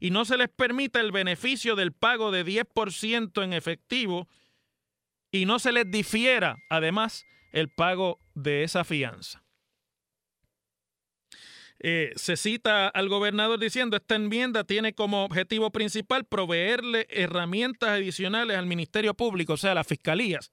y 0.00 0.10
no 0.10 0.24
se 0.24 0.36
les 0.36 0.48
permita 0.48 1.00
el 1.00 1.12
beneficio 1.12 1.76
del 1.76 1.92
pago 1.92 2.30
de 2.30 2.44
10% 2.44 3.42
en 3.42 3.52
efectivo 3.52 4.28
y 5.30 5.46
no 5.46 5.58
se 5.58 5.72
les 5.72 5.90
difiera, 5.90 6.56
además, 6.70 7.24
el 7.52 7.68
pago 7.68 8.20
de 8.34 8.64
esa 8.64 8.84
fianza. 8.84 9.42
Eh, 11.78 12.12
se 12.16 12.36
cita 12.36 12.88
al 12.88 13.08
gobernador 13.08 13.58
diciendo 13.58 13.96
esta 13.96 14.16
enmienda 14.16 14.64
tiene 14.64 14.94
como 14.94 15.24
objetivo 15.24 15.70
principal 15.70 16.24
proveerle 16.24 17.06
herramientas 17.10 17.90
adicionales 17.90 18.56
al 18.56 18.66
Ministerio 18.66 19.14
Público, 19.14 19.54
o 19.54 19.56
sea, 19.58 19.72
a 19.72 19.74
las 19.74 19.86
fiscalías, 19.86 20.52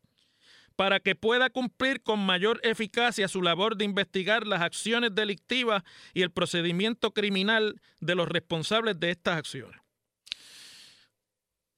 para 0.76 1.00
que 1.00 1.16
pueda 1.16 1.50
cumplir 1.50 2.02
con 2.02 2.20
mayor 2.20 2.60
eficacia 2.64 3.28
su 3.28 3.42
labor 3.42 3.78
de 3.78 3.86
investigar 3.86 4.48
las 4.48 4.62
acciones 4.62 5.14
delictivas 5.14 5.84
y 6.14 6.22
el 6.22 6.32
procedimiento 6.32 7.12
criminal 7.12 7.82
de 8.00 8.16
los 8.16 8.28
responsables 8.28 9.00
de 9.00 9.12
estas 9.12 9.38
acciones. 9.38 9.80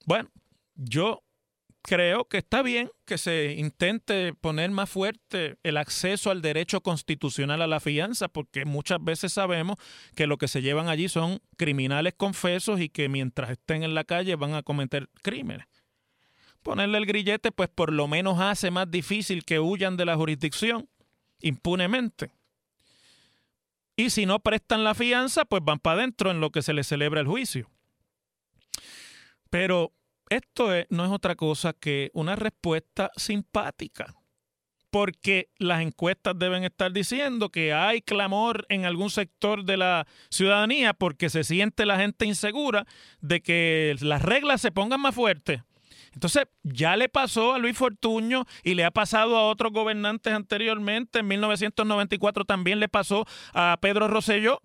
Bueno, 0.06 0.30
yo 0.76 1.24
creo 1.82 2.26
que 2.26 2.38
está 2.38 2.62
bien 2.62 2.90
que 3.06 3.18
se 3.18 3.54
intente 3.54 4.34
poner 4.34 4.72
más 4.72 4.90
fuerte 4.90 5.58
el 5.64 5.78
acceso 5.78 6.32
al 6.32 6.42
derecho 6.42 6.82
constitucional 6.82 7.62
a 7.62 7.68
la 7.68 7.80
fianza, 7.80 8.28
porque 8.28 8.66
muchas 8.66 9.04
veces 9.04 9.34
sabemos 9.34 9.78
que 10.16 10.28
lo 10.28 10.38
que 10.38 10.48
se 10.48 10.62
llevan 10.62 10.90
allí 10.90 11.10
son 11.10 11.42
criminales 11.58 12.14
confesos 12.16 12.80
y 12.80 12.90
que 12.90 13.10
mientras 13.10 13.52
estén 13.52 13.84
en 13.84 13.94
la 13.94 14.04
calle 14.04 14.36
van 14.36 14.54
a 14.54 14.64
cometer 14.64 15.10
crímenes 15.22 15.68
ponerle 16.66 16.98
el 16.98 17.06
grillete, 17.06 17.52
pues 17.52 17.70
por 17.70 17.94
lo 17.94 18.08
menos 18.08 18.40
hace 18.42 18.72
más 18.72 18.90
difícil 18.90 19.46
que 19.46 19.60
huyan 19.60 19.98
de 19.98 20.06
la 20.06 20.16
jurisdicción 20.16 20.90
impunemente. 21.40 22.32
Y 23.96 24.10
si 24.10 24.26
no 24.26 24.40
prestan 24.40 24.84
la 24.84 24.96
fianza, 24.96 25.46
pues 25.46 25.62
van 25.64 25.78
para 25.78 26.00
adentro 26.00 26.32
en 26.32 26.42
lo 26.42 26.50
que 26.50 26.64
se 26.64 26.74
les 26.74 26.88
celebra 26.88 27.22
el 27.22 27.28
juicio. 27.28 27.70
Pero 29.52 29.94
esto 30.30 30.70
no 30.90 31.06
es 31.06 31.12
otra 31.12 31.36
cosa 31.36 31.74
que 31.74 32.10
una 32.16 32.36
respuesta 32.36 33.12
simpática, 33.16 34.16
porque 34.90 35.50
las 35.60 35.84
encuestas 35.84 36.34
deben 36.38 36.64
estar 36.64 36.92
diciendo 36.92 37.50
que 37.50 37.74
hay 37.74 38.02
clamor 38.02 38.66
en 38.70 38.86
algún 38.86 39.12
sector 39.12 39.66
de 39.66 39.78
la 39.78 40.08
ciudadanía 40.32 40.96
porque 40.96 41.30
se 41.30 41.44
siente 41.44 41.86
la 41.86 42.00
gente 42.00 42.26
insegura 42.26 42.88
de 43.22 43.42
que 43.42 43.96
las 44.02 44.24
reglas 44.24 44.62
se 44.62 44.72
pongan 44.72 45.02
más 45.02 45.14
fuertes 45.14 45.62
entonces, 46.16 46.48
ya 46.64 46.96
le 46.96 47.10
pasó 47.10 47.54
a 47.54 47.60
Luis 47.60 47.78
Fortuño 47.78 48.46
y 48.64 48.74
le 48.74 48.86
ha 48.86 48.92
pasado 48.92 49.38
a 49.38 49.48
otros 49.48 49.74
gobernantes 49.74 50.34
anteriormente. 50.34 51.20
En 51.20 51.28
1994 51.28 52.46
también 52.46 52.80
le 52.80 52.88
pasó 52.88 53.26
a 53.54 53.78
Pedro 53.82 54.08
Rosselló, 54.08 54.62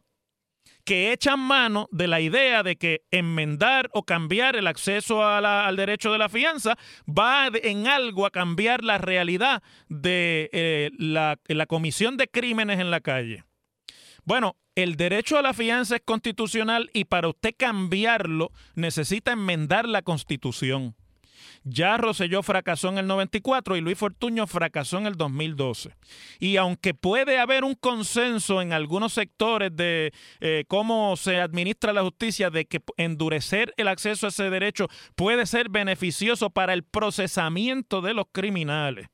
que 0.84 1.12
echan 1.12 1.40
mano 1.40 1.88
de 1.90 2.06
la 2.06 2.20
idea 2.20 2.62
de 2.62 2.76
que 2.76 3.02
enmendar 3.10 3.90
o 3.92 4.04
cambiar 4.04 4.54
el 4.54 4.68
acceso 4.68 5.24
al 5.24 5.76
derecho 5.76 6.12
de 6.12 6.18
la 6.18 6.28
fianza 6.28 6.78
va 7.06 7.48
en 7.52 7.88
algo 7.88 8.26
a 8.26 8.30
cambiar 8.30 8.84
la 8.84 8.98
realidad 8.98 9.62
de 9.88 10.48
eh, 10.52 10.90
la, 10.98 11.38
la 11.46 11.66
comisión 11.66 12.16
de 12.16 12.28
crímenes 12.28 12.78
en 12.78 12.92
la 12.92 13.00
calle. 13.00 13.44
Bueno, 14.24 14.56
el 14.76 14.96
derecho 14.96 15.36
a 15.36 15.42
la 15.42 15.52
fianza 15.52 15.96
es 15.96 16.02
constitucional 16.04 16.90
y 16.94 17.06
para 17.06 17.28
usted 17.28 17.54
cambiarlo 17.58 18.52
necesita 18.74 19.32
enmendar 19.32 19.88
la 19.88 20.02
constitución. 20.02 20.94
Ya 21.64 21.96
Roselló 21.96 22.42
fracasó 22.42 22.88
en 22.88 22.98
el 22.98 23.06
94 23.06 23.76
y 23.76 23.80
Luis 23.80 23.98
Fortuño 23.98 24.46
fracasó 24.46 24.98
en 24.98 25.06
el 25.06 25.14
2012. 25.16 25.94
Y 26.38 26.56
aunque 26.56 26.94
puede 26.94 27.38
haber 27.38 27.64
un 27.64 27.74
consenso 27.74 28.62
en 28.62 28.72
algunos 28.72 29.12
sectores 29.12 29.74
de 29.74 30.12
eh, 30.40 30.64
cómo 30.68 31.16
se 31.16 31.40
administra 31.40 31.92
la 31.92 32.02
justicia, 32.02 32.50
de 32.50 32.64
que 32.64 32.80
endurecer 32.96 33.74
el 33.76 33.88
acceso 33.88 34.26
a 34.26 34.30
ese 34.30 34.50
derecho 34.50 34.88
puede 35.14 35.46
ser 35.46 35.68
beneficioso 35.68 36.50
para 36.50 36.72
el 36.72 36.82
procesamiento 36.82 38.00
de 38.00 38.14
los 38.14 38.26
criminales. 38.32 39.08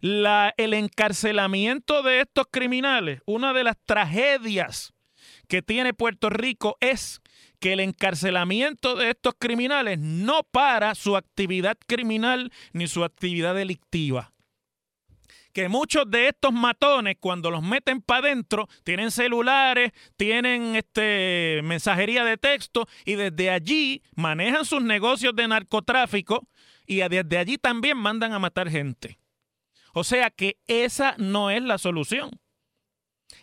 el 0.00 0.74
encarcelamiento 0.74 2.02
de 2.02 2.20
estos 2.20 2.46
criminales, 2.50 3.20
una 3.26 3.52
de 3.52 3.64
las 3.64 3.76
tragedias 3.86 4.92
que 5.48 5.62
tiene 5.62 5.94
Puerto 5.94 6.30
Rico 6.30 6.76
es 6.80 7.20
que 7.64 7.72
el 7.72 7.80
encarcelamiento 7.80 8.94
de 8.94 9.08
estos 9.08 9.32
criminales 9.38 9.98
no 9.98 10.42
para 10.42 10.94
su 10.94 11.16
actividad 11.16 11.78
criminal 11.86 12.52
ni 12.74 12.88
su 12.88 13.04
actividad 13.04 13.54
delictiva. 13.54 14.34
Que 15.54 15.70
muchos 15.70 16.10
de 16.10 16.28
estos 16.28 16.52
matones, 16.52 17.16
cuando 17.18 17.50
los 17.50 17.62
meten 17.62 18.02
para 18.02 18.26
adentro, 18.26 18.68
tienen 18.82 19.10
celulares, 19.10 19.92
tienen 20.18 20.76
este, 20.76 21.62
mensajería 21.64 22.22
de 22.22 22.36
texto 22.36 22.86
y 23.06 23.14
desde 23.14 23.48
allí 23.48 24.02
manejan 24.14 24.66
sus 24.66 24.82
negocios 24.82 25.34
de 25.34 25.48
narcotráfico 25.48 26.46
y 26.86 26.96
desde 26.96 27.38
allí 27.38 27.56
también 27.56 27.96
mandan 27.96 28.34
a 28.34 28.38
matar 28.38 28.68
gente. 28.68 29.18
O 29.94 30.04
sea 30.04 30.28
que 30.28 30.58
esa 30.66 31.14
no 31.16 31.50
es 31.50 31.62
la 31.62 31.78
solución. 31.78 32.30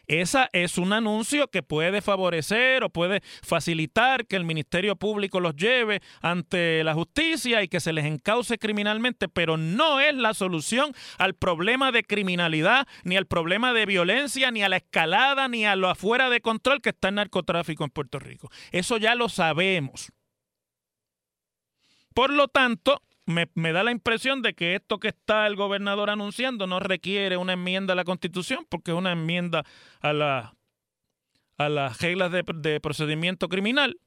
Esa 0.08 0.50
es 0.54 0.78
un 0.78 0.94
anuncio 0.94 1.48
que 1.50 1.64
puede 1.64 2.02
favorecer 2.02 2.84
o 2.84 2.90
puede 2.90 3.22
facilitar 3.44 4.26
que 4.26 4.36
el 4.36 4.46
Ministerio 4.46 4.96
Público 4.96 5.40
los 5.40 5.56
lleve 5.56 6.02
ante 6.22 6.84
la 6.84 6.94
justicia 6.94 7.64
y 7.64 7.68
que 7.68 7.80
se 7.80 7.94
les 7.94 8.06
encauce 8.06 8.58
criminalmente, 8.58 9.28
pero 9.28 9.58
no 9.58 10.00
es 10.00 10.16
la 10.16 10.34
solución 10.34 10.94
al 11.18 11.34
problema 11.34 11.92
de 11.92 12.04
criminalidad, 12.04 12.88
ni 13.04 13.18
al 13.18 13.26
problema 13.26 13.74
de 13.74 13.86
violencia, 13.86 14.52
ni 14.52 14.64
a 14.64 14.70
la 14.70 14.78
escalada, 14.78 15.48
ni 15.48 15.66
a 15.66 15.76
lo 15.76 15.90
afuera 15.90 16.30
de 16.30 16.42
control 16.42 16.82
que 16.82 16.90
está 16.90 17.10
el 17.10 17.16
narcotráfico 17.16 17.84
en 17.84 17.90
Puerto 17.92 18.20
Rico. 18.20 18.50
Eso 18.72 18.98
ya 18.98 19.16
lo 19.16 19.30
sabemos. 19.30 20.12
Por 22.14 22.32
lo 22.32 22.48
tanto, 22.48 23.02
me, 23.26 23.72
da 23.72 23.84
la 23.84 23.92
impresión 23.92 24.42
de 24.42 24.54
que 24.54 24.76
esto 24.76 25.00
que 25.00 25.10
está 25.10 25.48
el 25.48 25.56
gobernador 25.56 26.10
anunciando 26.10 26.68
no 26.68 26.80
requiere 26.80 27.38
una 27.38 27.54
enmienda 27.54 27.94
a 27.94 27.96
la 27.96 28.04
Constitución, 28.04 28.66
porque 28.70 28.92
es 28.92 28.98
una 28.98 29.12
enmienda 29.12 29.64
a, 30.02 30.14
la, 30.14 30.56
a 31.58 31.70
las 31.70 32.02
reglas 32.02 32.32
de, 32.32 32.44
de 32.56 32.80
procedimiento 32.80 33.50
criminal. 33.50 34.00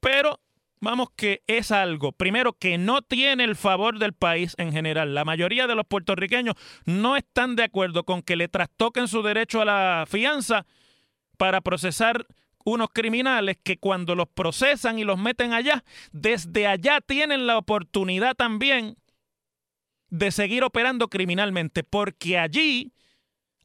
Pero 0.00 0.40
vamos 0.80 1.08
que 1.14 1.42
es 1.46 1.70
algo, 1.70 2.12
primero, 2.12 2.52
que 2.52 2.78
no 2.78 3.02
tiene 3.02 3.44
el 3.44 3.56
favor 3.56 3.98
del 3.98 4.12
país 4.12 4.54
en 4.58 4.72
general. 4.72 5.14
La 5.14 5.24
mayoría 5.24 5.66
de 5.66 5.74
los 5.74 5.86
puertorriqueños 5.86 6.54
no 6.84 7.16
están 7.16 7.56
de 7.56 7.64
acuerdo 7.64 8.04
con 8.04 8.22
que 8.22 8.36
le 8.36 8.48
trastoquen 8.48 9.08
su 9.08 9.22
derecho 9.22 9.62
a 9.62 9.64
la 9.64 10.04
fianza 10.08 10.66
para 11.36 11.60
procesar 11.60 12.26
unos 12.64 12.88
criminales 12.92 13.58
que 13.62 13.78
cuando 13.78 14.14
los 14.14 14.28
procesan 14.28 14.98
y 14.98 15.04
los 15.04 15.18
meten 15.18 15.52
allá, 15.52 15.84
desde 16.12 16.66
allá 16.66 17.00
tienen 17.00 17.46
la 17.46 17.58
oportunidad 17.58 18.34
también 18.34 18.96
de 20.10 20.30
seguir 20.30 20.64
operando 20.64 21.08
criminalmente, 21.08 21.84
porque 21.84 22.38
allí 22.38 22.92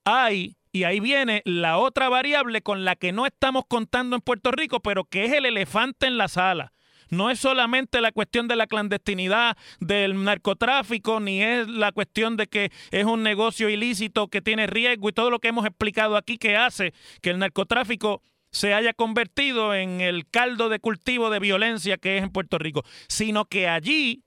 hay, 0.06 0.58
y 0.72 0.84
ahí 0.84 1.00
viene 1.00 1.42
la 1.46 1.78
otra 1.78 2.10
variable 2.10 2.62
con 2.62 2.86
la 2.86 2.96
que 2.96 3.12
no 3.12 3.26
estamos 3.26 3.66
contando 3.68 4.16
en 4.16 4.22
Puerto 4.22 4.52
Rico, 4.52 4.80
pero 4.80 5.06
que 5.06 5.26
es 5.26 5.34
el 5.34 5.46
elefante 5.46 6.06
en 6.06 6.18
la 6.18 6.28
sala. 6.28 6.72
No 7.10 7.30
es 7.30 7.40
solamente 7.40 8.02
la 8.02 8.12
cuestión 8.12 8.48
de 8.48 8.56
la 8.56 8.68
clandestinidad, 8.68 9.58
del 9.80 10.24
narcotráfico, 10.24 11.20
ni 11.20 11.42
es 11.42 11.68
la 11.68 11.92
cuestión 11.92 12.36
de 12.36 12.48
que 12.48 12.72
es 12.92 13.06
un 13.06 13.22
negocio 13.22 13.70
ilícito 13.70 14.28
que 14.28 14.42
tiene 14.42 14.68
riesgo 14.68 15.10
y 15.10 15.14
todo 15.14 15.30
lo 15.30 15.40
que 15.40 15.50
hemos 15.50 15.66
explicado 15.66 16.18
aquí 16.18 16.38
que 16.38 16.58
hace 16.58 16.94
que 17.22 17.30
el 17.30 17.40
narcotráfico 17.40 18.24
se 18.56 18.74
haya 18.74 18.94
convertido 18.94 19.76
en 19.76 20.00
el 20.00 20.30
caldo 20.30 20.70
de 20.70 20.80
cultivo 20.80 21.30
de 21.30 21.40
violencia 21.40 21.98
que 21.98 22.18
es 22.18 22.24
en 22.24 22.30
Puerto 22.30 22.58
Rico, 22.58 22.84
sino 23.10 23.44
que 23.46 23.68
allí 23.68 24.24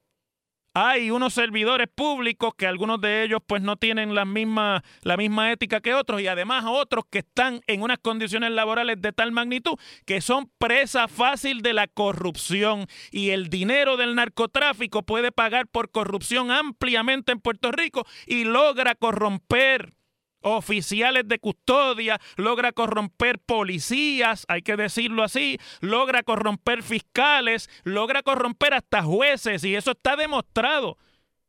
hay 0.75 1.11
unos 1.11 1.33
servidores 1.33 1.89
públicos 1.89 2.53
que 2.55 2.67
algunos 2.67 3.01
de 3.01 3.25
ellos 3.25 3.41
pues 3.47 3.63
no 3.63 3.77
tienen 3.77 4.15
la 4.15 4.27
misma, 4.27 4.85
la 5.01 5.17
misma 5.17 5.51
ética 5.51 5.81
que 5.81 5.95
otros 5.95 6.21
y 6.21 6.27
además 6.27 6.67
otros 6.69 7.05
que 7.11 7.21
están 7.21 7.63
en 7.67 7.81
unas 7.81 7.99
condiciones 8.01 8.51
laborales 8.51 9.01
de 9.01 9.13
tal 9.13 9.33
magnitud 9.33 9.79
que 10.05 10.21
son 10.21 10.53
presa 10.59 11.09
fácil 11.09 11.63
de 11.63 11.73
la 11.73 11.87
corrupción 11.87 12.87
y 13.11 13.31
el 13.31 13.49
dinero 13.49 13.97
del 13.97 14.15
narcotráfico 14.15 15.05
puede 15.05 15.33
pagar 15.33 15.69
por 15.69 15.91
corrupción 15.91 16.51
ampliamente 16.51 17.33
en 17.33 17.41
Puerto 17.41 17.73
Rico 17.73 18.07
y 18.27 18.45
logra 18.45 18.95
corromper 18.95 19.98
oficiales 20.41 21.27
de 21.27 21.39
custodia, 21.39 22.21
logra 22.37 22.73
corromper 22.73 23.39
policías, 23.39 24.45
hay 24.49 24.63
que 24.63 24.77
decirlo 24.77 25.23
así, 25.23 25.59
logra 25.81 26.23
corromper 26.23 26.83
fiscales, 26.83 27.69
logra 27.85 28.23
corromper 28.23 28.75
hasta 28.75 29.03
jueces 29.03 29.65
y 29.65 29.75
eso 29.75 29.93
está 29.93 30.17
demostrado 30.17 30.99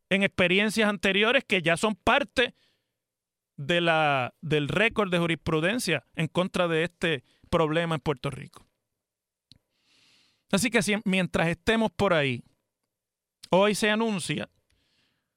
en 0.10 0.24
experiencias 0.24 0.90
anteriores 0.90 1.44
que 1.46 1.62
ya 1.62 1.78
son 1.78 1.96
parte 1.96 2.56
de 3.58 3.82
la, 3.82 4.34
del 4.42 4.68
récord 4.68 5.12
de 5.12 5.20
jurisprudencia 5.20 6.06
en 6.16 6.28
contra 6.28 6.68
de 6.68 6.84
este 6.84 7.24
problema 7.50 7.96
en 7.96 8.02
Puerto 8.02 8.30
Rico. 8.30 8.66
Así 10.52 10.70
que 10.72 10.80
mientras 11.06 11.48
estemos 11.48 11.92
por 11.92 12.14
ahí, 12.14 12.44
hoy 13.52 13.76
se 13.76 13.90
anuncia 13.90 14.50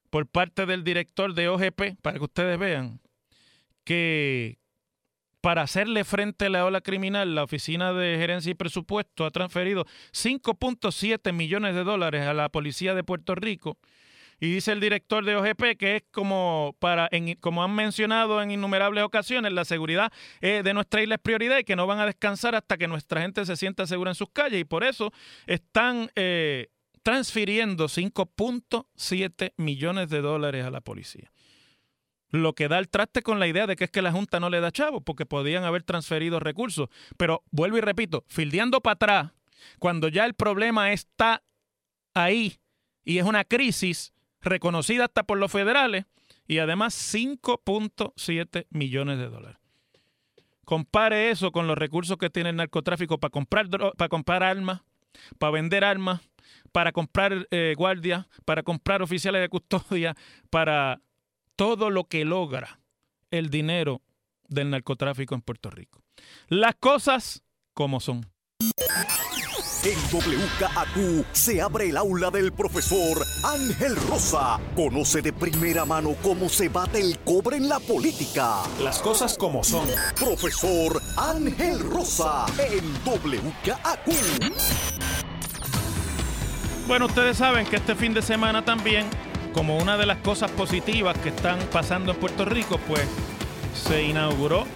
por 0.09 0.27
parte 0.27 0.67
del 0.67 0.85
director 0.85 1.35
de 1.35 1.49
OGP, 1.49 2.01
para 2.01 2.19
que 2.19 2.25
ustedes 2.25 2.59
vean, 2.59 3.01
que 3.85 4.59
para 5.43 5.63
hacerle 5.63 6.05
frente 6.05 6.47
a 6.47 6.51
la 6.51 6.65
ola 6.65 6.81
criminal, 6.81 7.35
la 7.35 7.43
Oficina 7.43 7.93
de 7.93 8.17
Gerencia 8.17 8.53
y 8.53 8.55
Presupuesto 8.55 9.27
ha 9.27 9.31
transferido 9.33 9.85
5.7 10.13 11.33
millones 11.33 11.75
de 11.75 11.83
dólares 11.83 12.23
a 12.23 12.33
la 12.33 12.49
Policía 12.49 12.95
de 12.95 13.03
Puerto 13.03 13.35
Rico. 13.35 13.77
Y 14.39 14.55
dice 14.55 14.71
el 14.71 14.81
director 14.81 15.25
de 15.25 15.37
OGP 15.37 15.77
que 15.79 15.97
es 15.97 16.03
como 16.13 16.77
para, 16.79 17.11
como 17.41 17.63
han 17.65 17.75
mencionado 17.75 18.41
en 18.41 18.53
innumerables 18.53 19.03
ocasiones, 19.03 19.53
la 19.53 19.65
seguridad 19.65 20.13
eh, 20.41 20.63
de 20.65 20.75
nuestra 20.75 21.03
isla 21.03 21.17
es 21.17 21.21
prioridad 21.21 21.59
y 21.59 21.65
que 21.65 21.77
no 21.77 21.89
van 21.89 21.99
a 21.99 22.07
descansar 22.07 22.55
hasta 22.55 22.77
que 22.77 22.87
nuestra 22.87 23.21
gente 23.21 23.45
se 23.45 23.57
sienta 23.57 23.87
segura 23.87 24.13
en 24.13 24.15
sus 24.15 24.31
calles. 24.31 24.61
Y 24.61 24.65
por 24.65 24.85
eso 24.85 25.13
están 25.47 26.09
eh, 26.15 26.69
transfiriendo 27.03 27.87
5.7 27.87 29.55
millones 29.57 30.09
de 30.09 30.21
dólares 30.21 30.65
a 30.65 30.71
la 30.71 30.81
policía 30.81 31.32
lo 32.33 32.55
que 32.55 32.67
da 32.67 32.79
el 32.79 32.89
traste 32.89 33.23
con 33.23 33.39
la 33.39 33.47
idea 33.47 33.67
de 33.67 33.77
que 33.77 33.85
es 33.85 33.91
que 33.91 34.03
la 34.03 34.11
Junta 34.11 34.41
no 34.41 34.51
le 34.51 34.61
da 34.61 34.73
chavo, 34.73 35.03
porque 35.03 35.27
podían 35.27 35.65
haber 35.65 35.83
transferido 35.83 36.41
recursos. 36.41 36.89
Pero 37.17 37.45
vuelvo 37.51 37.79
y 37.79 37.83
repito, 37.83 38.25
fildeando 38.27 38.81
para 38.81 38.95
atrás, 38.95 39.33
cuando 39.79 40.09
ya 40.09 40.25
el 40.25 40.35
problema 40.35 40.93
está 40.93 41.43
ahí 42.15 42.59
y 43.05 43.19
es 43.19 43.25
una 43.25 43.45
crisis 43.45 44.13
reconocida 44.41 45.05
hasta 45.05 45.23
por 45.23 45.39
los 45.39 45.53
federales, 45.53 46.07
y 46.49 46.59
además 46.59 46.95
5.7 47.15 48.67
millones 48.71 49.19
de 49.19 49.29
dólares. 49.29 49.59
Compare 50.65 51.31
eso 51.31 51.53
con 51.53 51.67
los 51.67 51.79
recursos 51.79 52.17
que 52.19 52.31
tiene 52.31 52.51
el 52.51 52.57
narcotráfico 52.57 53.19
para 53.19 53.31
comprar, 53.31 53.69
para 53.69 54.09
comprar 54.09 54.43
armas, 54.43 54.81
para 55.39 55.53
vender 55.53 55.85
armas, 55.85 56.21
para 56.73 56.93
comprar 56.93 57.47
eh, 57.51 57.75
guardias, 57.77 58.27
para 58.45 58.63
comprar 58.63 59.03
oficiales 59.03 59.41
de 59.41 59.49
custodia, 59.49 60.17
para 60.51 61.01
todo 61.63 61.91
lo 61.91 62.09
que 62.09 62.25
logra 62.25 62.81
el 63.31 63.49
dinero 63.49 64.03
del 64.49 64.71
narcotráfico 64.71 65.37
en 65.37 65.43
Puerto 65.43 65.71
Rico. 65.71 66.03
Las 66.49 66.75
cosas 66.75 67.45
como 67.73 68.01
son. 68.01 68.27
En 68.59 69.99
WKAQ 70.13 71.25
se 71.31 71.63
abre 71.63 71.91
el 71.91 71.97
aula 71.97 72.33
del 72.33 72.51
profesor 72.51 73.25
Ángel 73.45 73.95
Rosa. 74.09 74.59
Conoce 74.75 75.23
de 75.23 75.33
primera 75.33 75.85
mano 75.85 76.17
cómo 76.21 76.49
se 76.49 76.69
bate 76.69 77.01
el 77.01 77.21
cobre 77.21 77.59
en 77.59 77.69
la 77.69 77.79
política. 77.79 78.65
Las 78.83 78.99
cosas 78.99 79.39
como 79.39 79.63
son. 79.63 79.87
Profesor 80.19 81.01
Ángel 81.17 81.79
Rosa 81.79 82.45
en 82.59 82.93
WKAQ. 83.05 84.09
Bueno, 86.89 87.07
ustedes 87.07 87.37
saben 87.37 87.65
que 87.67 87.77
este 87.77 87.95
fin 87.95 88.13
de 88.13 88.23
semana 88.23 88.65
también 88.65 89.07
como 89.53 89.77
una 89.79 89.97
de 89.97 90.07
las 90.07 90.19
cosas 90.19 90.51
positivas 90.51 91.17
que 91.19 91.29
están 91.29 91.59
pasando 91.73 92.13
en 92.13 92.19
Puerto 92.19 92.45
Rico, 92.45 92.79
pues 92.89 93.07
se 93.75 94.03
inauguró 94.05 94.67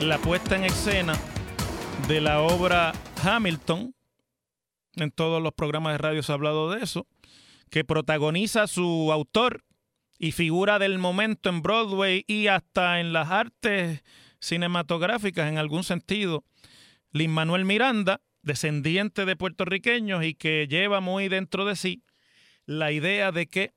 la 0.00 0.18
puesta 0.18 0.56
en 0.56 0.64
escena 0.64 1.18
de 2.08 2.20
la 2.20 2.40
obra 2.40 2.92
Hamilton. 3.22 3.94
En 4.96 5.10
todos 5.10 5.42
los 5.42 5.52
programas 5.52 5.94
de 5.94 5.98
radio 5.98 6.22
se 6.22 6.32
ha 6.32 6.34
hablado 6.34 6.70
de 6.70 6.84
eso. 6.84 7.06
Que 7.70 7.84
protagoniza 7.84 8.66
su 8.66 9.10
autor 9.12 9.64
y 10.18 10.32
figura 10.32 10.78
del 10.78 10.98
momento 10.98 11.48
en 11.48 11.62
Broadway 11.62 12.24
y 12.26 12.46
hasta 12.48 13.00
en 13.00 13.12
las 13.12 13.30
artes 13.30 14.04
cinematográficas 14.40 15.48
en 15.48 15.58
algún 15.58 15.84
sentido. 15.84 16.44
Lin 17.10 17.30
Manuel 17.30 17.64
Miranda, 17.64 18.20
descendiente 18.42 19.24
de 19.24 19.36
puertorriqueños 19.36 20.24
y 20.24 20.34
que 20.34 20.68
lleva 20.68 21.00
muy 21.00 21.28
dentro 21.28 21.64
de 21.64 21.76
sí 21.76 22.02
la 22.66 22.92
idea 22.92 23.32
de 23.32 23.46
que 23.46 23.74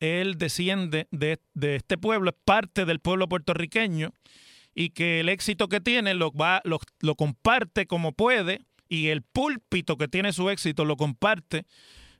él 0.00 0.36
desciende 0.36 1.08
de, 1.10 1.38
este 1.60 1.98
pueblo, 1.98 2.30
es 2.30 2.36
parte 2.44 2.84
del 2.84 3.00
pueblo 3.00 3.28
puertorriqueño 3.28 4.12
y 4.74 4.90
que 4.90 5.20
el 5.20 5.28
éxito 5.28 5.68
que 5.68 5.80
tiene 5.80 6.14
lo, 6.14 6.32
va, 6.32 6.60
lo, 6.64 7.14
comparte 7.14 7.86
como 7.86 8.12
puede 8.12 8.62
y 8.88 9.08
el 9.08 9.22
púlpito 9.22 9.96
que 9.96 10.08
tiene 10.08 10.32
su 10.32 10.50
éxito 10.50 10.84
lo 10.84 10.96
comparte 10.96 11.64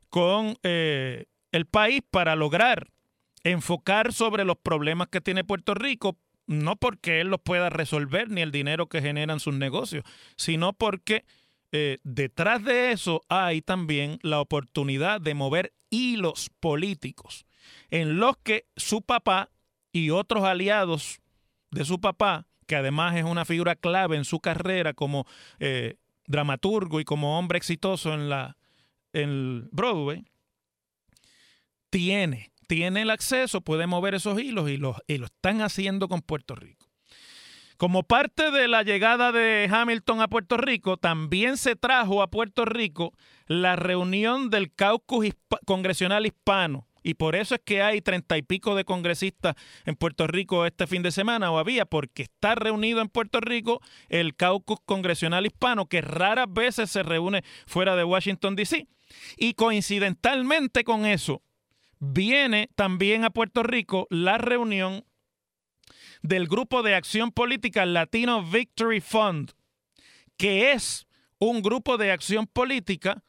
con 0.09 0.57
eh, 0.63 1.25
el 1.53 1.67
país 1.67 2.01
para 2.11 2.37
lograr 2.37 2.89
enfocar 3.43 4.13
sobre 4.13 4.45
los 4.45 4.57
problemas 4.57 5.09
que 5.09 5.21
tiene 5.21 5.45
Puerto 5.45 5.75
Rico, 5.75 6.17
no 6.47 6.77
porque 6.77 7.21
él 7.21 7.29
los 7.29 7.41
pueda 7.41 7.71
resolver 7.71 8.31
ni 8.31 8.41
el 8.41 8.51
dinero 8.51 8.89
que 8.89 9.03
generan 9.03 9.39
sus 9.39 9.55
negocios, 9.55 10.05
sino 10.37 10.73
porque 10.73 11.25
eh, 11.73 11.99
detrás 12.03 12.65
de 12.65 12.93
eso 12.93 13.23
hay 13.29 13.61
también 13.61 14.19
la 14.23 14.41
oportunidad 14.41 15.21
de 15.21 15.35
mover 15.35 15.73
hilos 15.95 16.51
políticos 16.61 17.47
en 17.91 18.19
los 18.19 18.37
que 18.39 18.67
su 18.77 19.03
papá 19.03 19.51
y 19.93 20.11
otros 20.11 20.45
aliados 20.45 21.21
de 21.71 21.85
su 21.85 22.01
papá, 22.01 22.47
que 22.67 22.77
además 22.77 23.17
es 23.17 23.25
una 23.25 23.45
figura 23.45 23.77
clave 23.77 24.17
en 24.17 24.25
su 24.25 24.41
carrera 24.41 24.95
como 24.95 25.27
eh, 25.59 25.97
dramaturgo 26.27 27.01
y 27.01 27.05
como 27.05 27.39
hombre 27.39 27.59
exitoso 27.59 28.13
en 28.13 28.29
la 28.29 28.57
en 29.13 29.69
Broadway, 29.71 30.25
tiene, 31.91 32.53
tiene 32.67 33.03
el 33.03 33.11
acceso, 33.11 33.61
puede 33.61 33.87
mover 33.87 34.15
esos 34.15 34.41
hilos 34.41 34.69
y, 34.69 34.75
y 34.75 35.19
lo 35.19 35.27
están 35.27 35.63
haciendo 35.63 36.09
con 36.09 36.21
Puerto 36.21 36.57
Rico. 36.57 36.84
Como 37.77 38.05
parte 38.05 38.53
de 38.53 38.69
la 38.69 38.85
llegada 38.85 39.33
de 39.33 39.69
Hamilton 39.71 40.21
a 40.21 40.29
Puerto 40.29 40.57
Rico, 40.57 40.97
también 40.97 41.57
se 41.57 41.75
trajo 41.75 42.23
a 42.23 42.31
Puerto 42.31 42.65
Rico 42.65 43.13
la 43.47 43.75
reunión 43.75 44.49
del 44.49 44.73
caucus 44.73 45.27
congresional 45.67 46.25
hispano. 46.25 46.87
Y 47.03 47.15
por 47.15 47.35
eso 47.35 47.57
es 47.57 47.61
que 47.63 47.83
hay 47.83 48.01
treinta 48.01 48.39
y 48.39 48.43
pico 48.43 48.77
de 48.77 48.85
congresistas 48.85 49.57
en 49.85 49.97
Puerto 49.97 50.27
Rico 50.27 50.65
este 50.65 50.87
fin 50.87 51.03
de 51.03 51.11
semana, 51.11 51.51
o 51.51 51.59
había, 51.59 51.85
porque 51.85 52.23
está 52.23 52.55
reunido 52.55 53.01
en 53.01 53.09
Puerto 53.09 53.41
Rico 53.41 53.83
el 54.09 54.37
caucus 54.37 54.79
congresional 54.87 55.45
hispano, 55.45 55.87
que 55.87 56.01
raras 56.01 56.47
veces 56.49 56.91
se 56.91 57.03
reúne 57.03 57.43
fuera 57.67 57.97
de 57.97 58.05
Washington, 58.05 58.57
D.C. 58.57 58.87
Y 59.37 59.55
coincidentalmente 59.55 60.85
con 60.85 61.05
eso, 61.05 61.43
viene 61.99 62.71
también 62.75 63.25
a 63.25 63.31
Puerto 63.31 63.63
Rico 63.63 64.07
la 64.11 64.39
reunión 64.39 65.05
del 66.25 66.49
Grupo 66.49 66.83
de 66.83 66.95
Acción 66.95 67.33
Política 67.33 67.85
Latino 67.85 68.43
Victory 68.43 69.03
Fund, 69.03 69.53
que 70.39 70.73
es 70.73 71.07
un 71.39 71.61
grupo 71.61 71.99
de 71.99 72.13
acción 72.13 72.47
política 72.47 73.23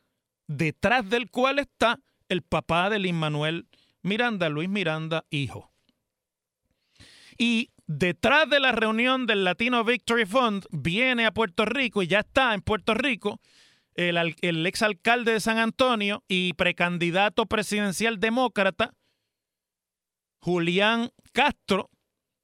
detrás 0.48 1.10
del 1.10 1.30
cual 1.30 1.60
está 1.60 2.00
el 2.30 2.42
papá 2.42 2.90
de 2.90 3.00
Lin 3.00 3.18
Manuel 3.18 3.68
Miranda, 4.02 4.48
Luis 4.48 4.70
Miranda, 4.70 5.26
hijo. 5.30 5.74
Y 7.38 7.72
detrás 7.86 8.50
de 8.50 8.62
la 8.62 8.72
reunión 8.72 9.26
del 9.26 9.44
Latino 9.44 9.84
Victory 9.84 10.26
Fund 10.26 10.66
viene 10.72 11.26
a 11.26 11.34
Puerto 11.34 11.66
Rico 11.66 12.02
y 12.02 12.08
ya 12.08 12.20
está 12.20 12.54
en 12.54 12.62
Puerto 12.62 12.94
Rico 12.94 13.42
el, 13.96 14.38
el 14.40 14.66
exalcalde 14.66 15.34
de 15.34 15.42
San 15.42 15.58
Antonio 15.58 16.24
y 16.30 16.54
precandidato 16.54 17.46
presidencial 17.46 18.22
demócrata, 18.22 18.94
Julián 20.40 21.12
Castro, 21.34 21.90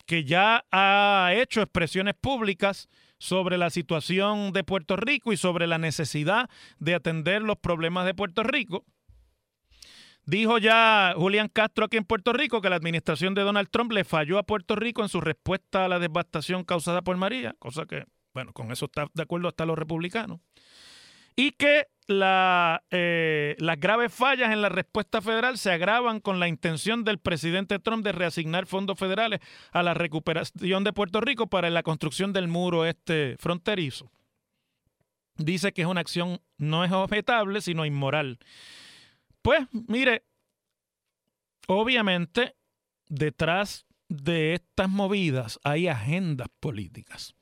que 0.03 0.23
ya 0.23 0.65
ha 0.71 1.31
hecho 1.35 1.61
expresiones 1.61 2.15
públicas 2.19 2.89
sobre 3.17 3.57
la 3.57 3.69
situación 3.69 4.51
de 4.51 4.63
Puerto 4.63 4.95
Rico 4.95 5.31
y 5.31 5.37
sobre 5.37 5.67
la 5.67 5.77
necesidad 5.77 6.49
de 6.79 6.95
atender 6.95 7.41
los 7.43 7.57
problemas 7.57 8.05
de 8.05 8.13
Puerto 8.13 8.43
Rico. 8.43 8.83
Dijo 10.25 10.57
ya 10.59 11.13
Julián 11.15 11.49
Castro 11.49 11.85
aquí 11.85 11.97
en 11.97 12.05
Puerto 12.05 12.33
Rico 12.33 12.61
que 12.61 12.69
la 12.69 12.75
administración 12.75 13.33
de 13.33 13.41
Donald 13.41 13.69
Trump 13.69 13.91
le 13.91 14.03
falló 14.03 14.37
a 14.37 14.43
Puerto 14.43 14.75
Rico 14.75 15.01
en 15.01 15.09
su 15.09 15.19
respuesta 15.19 15.85
a 15.85 15.87
la 15.87 15.99
devastación 15.99 16.63
causada 16.63 17.01
por 17.01 17.17
María, 17.17 17.55
cosa 17.59 17.85
que, 17.85 18.05
bueno, 18.33 18.53
con 18.53 18.71
eso 18.71 18.85
está 18.85 19.07
de 19.13 19.23
acuerdo 19.23 19.47
hasta 19.47 19.65
los 19.65 19.77
republicanos. 19.77 20.39
Y 21.35 21.51
que 21.51 21.87
eh, 22.91 23.55
las 23.59 23.79
graves 23.79 24.13
fallas 24.13 24.51
en 24.51 24.61
la 24.61 24.69
respuesta 24.69 25.21
federal 25.21 25.57
se 25.57 25.71
agravan 25.71 26.19
con 26.19 26.39
la 26.39 26.47
intención 26.47 27.03
del 27.03 27.19
presidente 27.19 27.79
Trump 27.79 28.03
de 28.03 28.11
reasignar 28.11 28.65
fondos 28.65 28.97
federales 28.97 29.39
a 29.71 29.83
la 29.83 29.93
recuperación 29.93 30.83
de 30.83 30.93
Puerto 30.93 31.21
Rico 31.21 31.47
para 31.47 31.69
la 31.69 31.83
construcción 31.83 32.33
del 32.33 32.47
muro 32.47 32.85
este 32.85 33.37
fronterizo. 33.37 34.11
Dice 35.37 35.73
que 35.73 35.81
es 35.81 35.87
una 35.87 36.01
acción 36.01 36.41
no 36.57 36.83
es 36.83 36.91
objetable, 36.91 37.61
sino 37.61 37.85
inmoral. 37.85 38.39
Pues, 39.41 39.67
mire, 39.87 40.23
obviamente 41.67 42.55
detrás 43.07 43.85
de 44.07 44.53
estas 44.53 44.89
movidas 44.89 45.59
hay 45.63 45.87
agendas 45.87 46.47
políticas. 46.59 47.35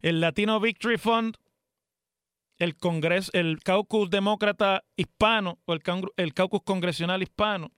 El 0.00 0.20
Latino 0.20 0.60
Victory 0.60 0.98
Fund 0.98 1.38
el 2.58 2.76
Congreso, 2.76 3.30
el 3.34 3.60
caucus 3.62 4.10
demócrata 4.10 4.84
hispano 4.96 5.58
o 5.64 5.72
el, 5.72 5.82
el 6.16 6.34
caucus 6.34 6.62
congresional 6.62 7.22
hispano 7.22 7.70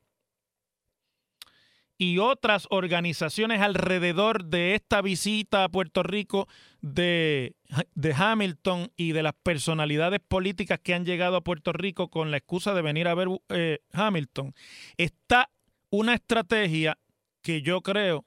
y 1.99 2.19
otras 2.19 2.67
organizaciones 2.71 3.61
alrededor 3.61 4.45
de 4.45 4.75
esta 4.75 5.01
visita 5.01 5.65
a 5.65 5.69
Puerto 5.69 6.03
Rico 6.03 6.47
de, 6.83 7.57
de, 7.95 8.15
Hamilton 8.15 8.93
y 8.97 9.13
de 9.13 9.23
las 9.23 9.33
personalidades 9.43 10.21
políticas 10.21 10.79
que 10.83 10.95
han 10.95 11.07
llegado 11.07 11.37
a 11.37 11.45
Puerto 11.45 11.73
Rico 11.73 12.09
con 12.09 12.31
la 12.31 12.37
excusa 12.37 12.75
de 12.75 12.83
venir 12.83 13.09
a 13.09 13.15
ver 13.15 13.29
eh, 13.49 13.79
Hamilton, 13.93 14.55
está 14.99 15.51
una 15.91 16.15
estrategia 16.15 16.99
que 17.43 17.63
yo 17.63 17.81
creo 17.81 18.25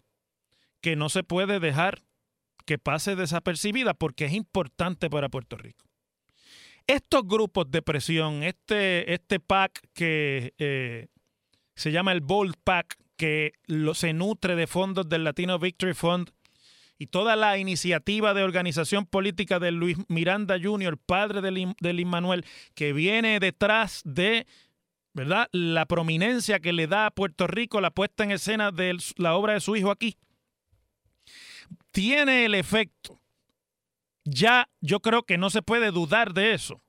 que 0.82 0.96
no 0.96 1.10
se 1.10 1.24
puede 1.24 1.60
dejar 1.60 2.02
que 2.66 2.80
pase 2.80 3.16
desapercibida 3.16 3.94
porque 3.94 4.26
es 4.26 4.34
importante 4.34 5.10
para 5.10 5.30
Puerto 5.30 5.58
Rico 5.58 5.89
estos 6.90 7.28
grupos 7.28 7.70
de 7.70 7.84
presión, 7.84 8.42
este, 8.42 9.14
este 9.14 9.40
PAC 9.40 9.80
que 9.94 10.56
eh, 10.58 11.08
se 11.76 11.92
llama 11.92 12.14
el 12.14 12.22
Bold 12.22 12.56
PAC, 12.64 12.98
que 13.16 13.54
se 13.94 14.14
nutre 14.14 14.56
de 14.56 14.66
fondos 14.66 15.08
del 15.08 15.24
Latino 15.24 15.60
Victory 15.60 15.94
Fund 15.94 16.32
y 16.98 17.06
toda 17.06 17.36
la 17.36 17.60
iniciativa 17.60 18.34
de 18.34 18.42
organización 18.42 19.06
política 19.06 19.60
de 19.60 19.72
Luis 19.72 19.98
Miranda 20.08 20.58
Jr., 20.60 20.98
padre 20.98 21.42
de, 21.42 21.76
de 21.80 22.06
Manuel, 22.06 22.44
que 22.74 22.92
viene 22.92 23.40
detrás 23.40 24.02
de 24.04 24.48
¿verdad? 25.14 25.48
la 25.52 25.86
prominencia 25.86 26.60
que 26.60 26.74
le 26.74 26.88
da 26.88 27.06
a 27.06 27.12
Puerto 27.12 27.46
Rico 27.46 27.82
la 27.82 27.92
puesta 27.92 28.24
en 28.24 28.32
escena 28.32 28.72
de 28.72 28.98
la 29.18 29.36
obra 29.36 29.54
de 29.54 29.60
su 29.60 29.76
hijo 29.76 29.92
aquí, 29.92 30.18
tiene 31.92 32.46
el 32.46 32.56
efecto 32.56 33.22
ya 34.26 34.70
yo 34.82 35.00
creo 35.00 35.24
que 35.24 35.38
no 35.38 35.50
se 35.50 35.62
puede 35.62 35.92
dudar 35.92 36.34
de 36.34 36.54
eso, 36.54 36.82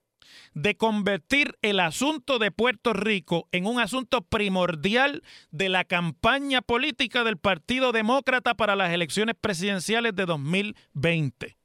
de 0.54 0.76
convertir 0.76 1.56
el 1.62 1.80
asunto 1.80 2.38
de 2.38 2.50
Puerto 2.50 2.92
Rico 2.92 3.48
en 3.52 3.66
un 3.66 3.80
asunto 3.80 4.22
primordial 4.22 5.22
de 5.50 5.68
la 5.68 5.84
campaña 5.84 6.62
política 6.62 7.24
del 7.24 7.36
Partido 7.36 7.92
Demócrata 7.92 8.54
para 8.54 8.76
las 8.76 8.92
elecciones 8.92 9.36
presidenciales 9.40 10.14
de 10.14 10.26
2020. 10.26 11.56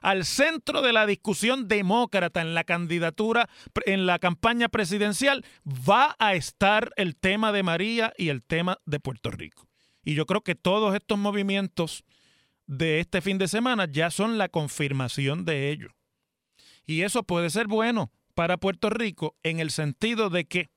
Al 0.00 0.26
centro 0.26 0.82
de 0.82 0.92
la 0.92 1.06
discusión 1.06 1.66
demócrata 1.66 2.42
en 2.42 2.52
la 2.52 2.64
candidatura, 2.64 3.48
en 3.86 4.04
la 4.04 4.18
campaña 4.18 4.68
presidencial, 4.68 5.46
va 5.66 6.14
a 6.18 6.34
estar 6.34 6.92
el 6.96 7.16
tema 7.16 7.52
de 7.52 7.62
María 7.62 8.12
y 8.18 8.28
el 8.28 8.42
tema 8.42 8.78
de 8.84 9.00
Puerto 9.00 9.30
Rico. 9.30 9.66
Y 10.04 10.14
yo 10.14 10.26
creo 10.26 10.42
que 10.42 10.54
todos 10.54 10.94
estos 10.94 11.16
movimientos 11.16 12.04
de 12.66 13.00
este 13.00 13.20
fin 13.20 13.38
de 13.38 13.48
semana 13.48 13.86
ya 13.90 14.10
son 14.10 14.38
la 14.38 14.48
confirmación 14.48 15.44
de 15.44 15.70
ello. 15.70 15.88
Y 16.86 17.02
eso 17.02 17.22
puede 17.22 17.50
ser 17.50 17.66
bueno 17.66 18.12
para 18.34 18.56
Puerto 18.56 18.90
Rico 18.90 19.36
en 19.42 19.60
el 19.60 19.70
sentido 19.70 20.30
de 20.30 20.44
que 20.46 20.70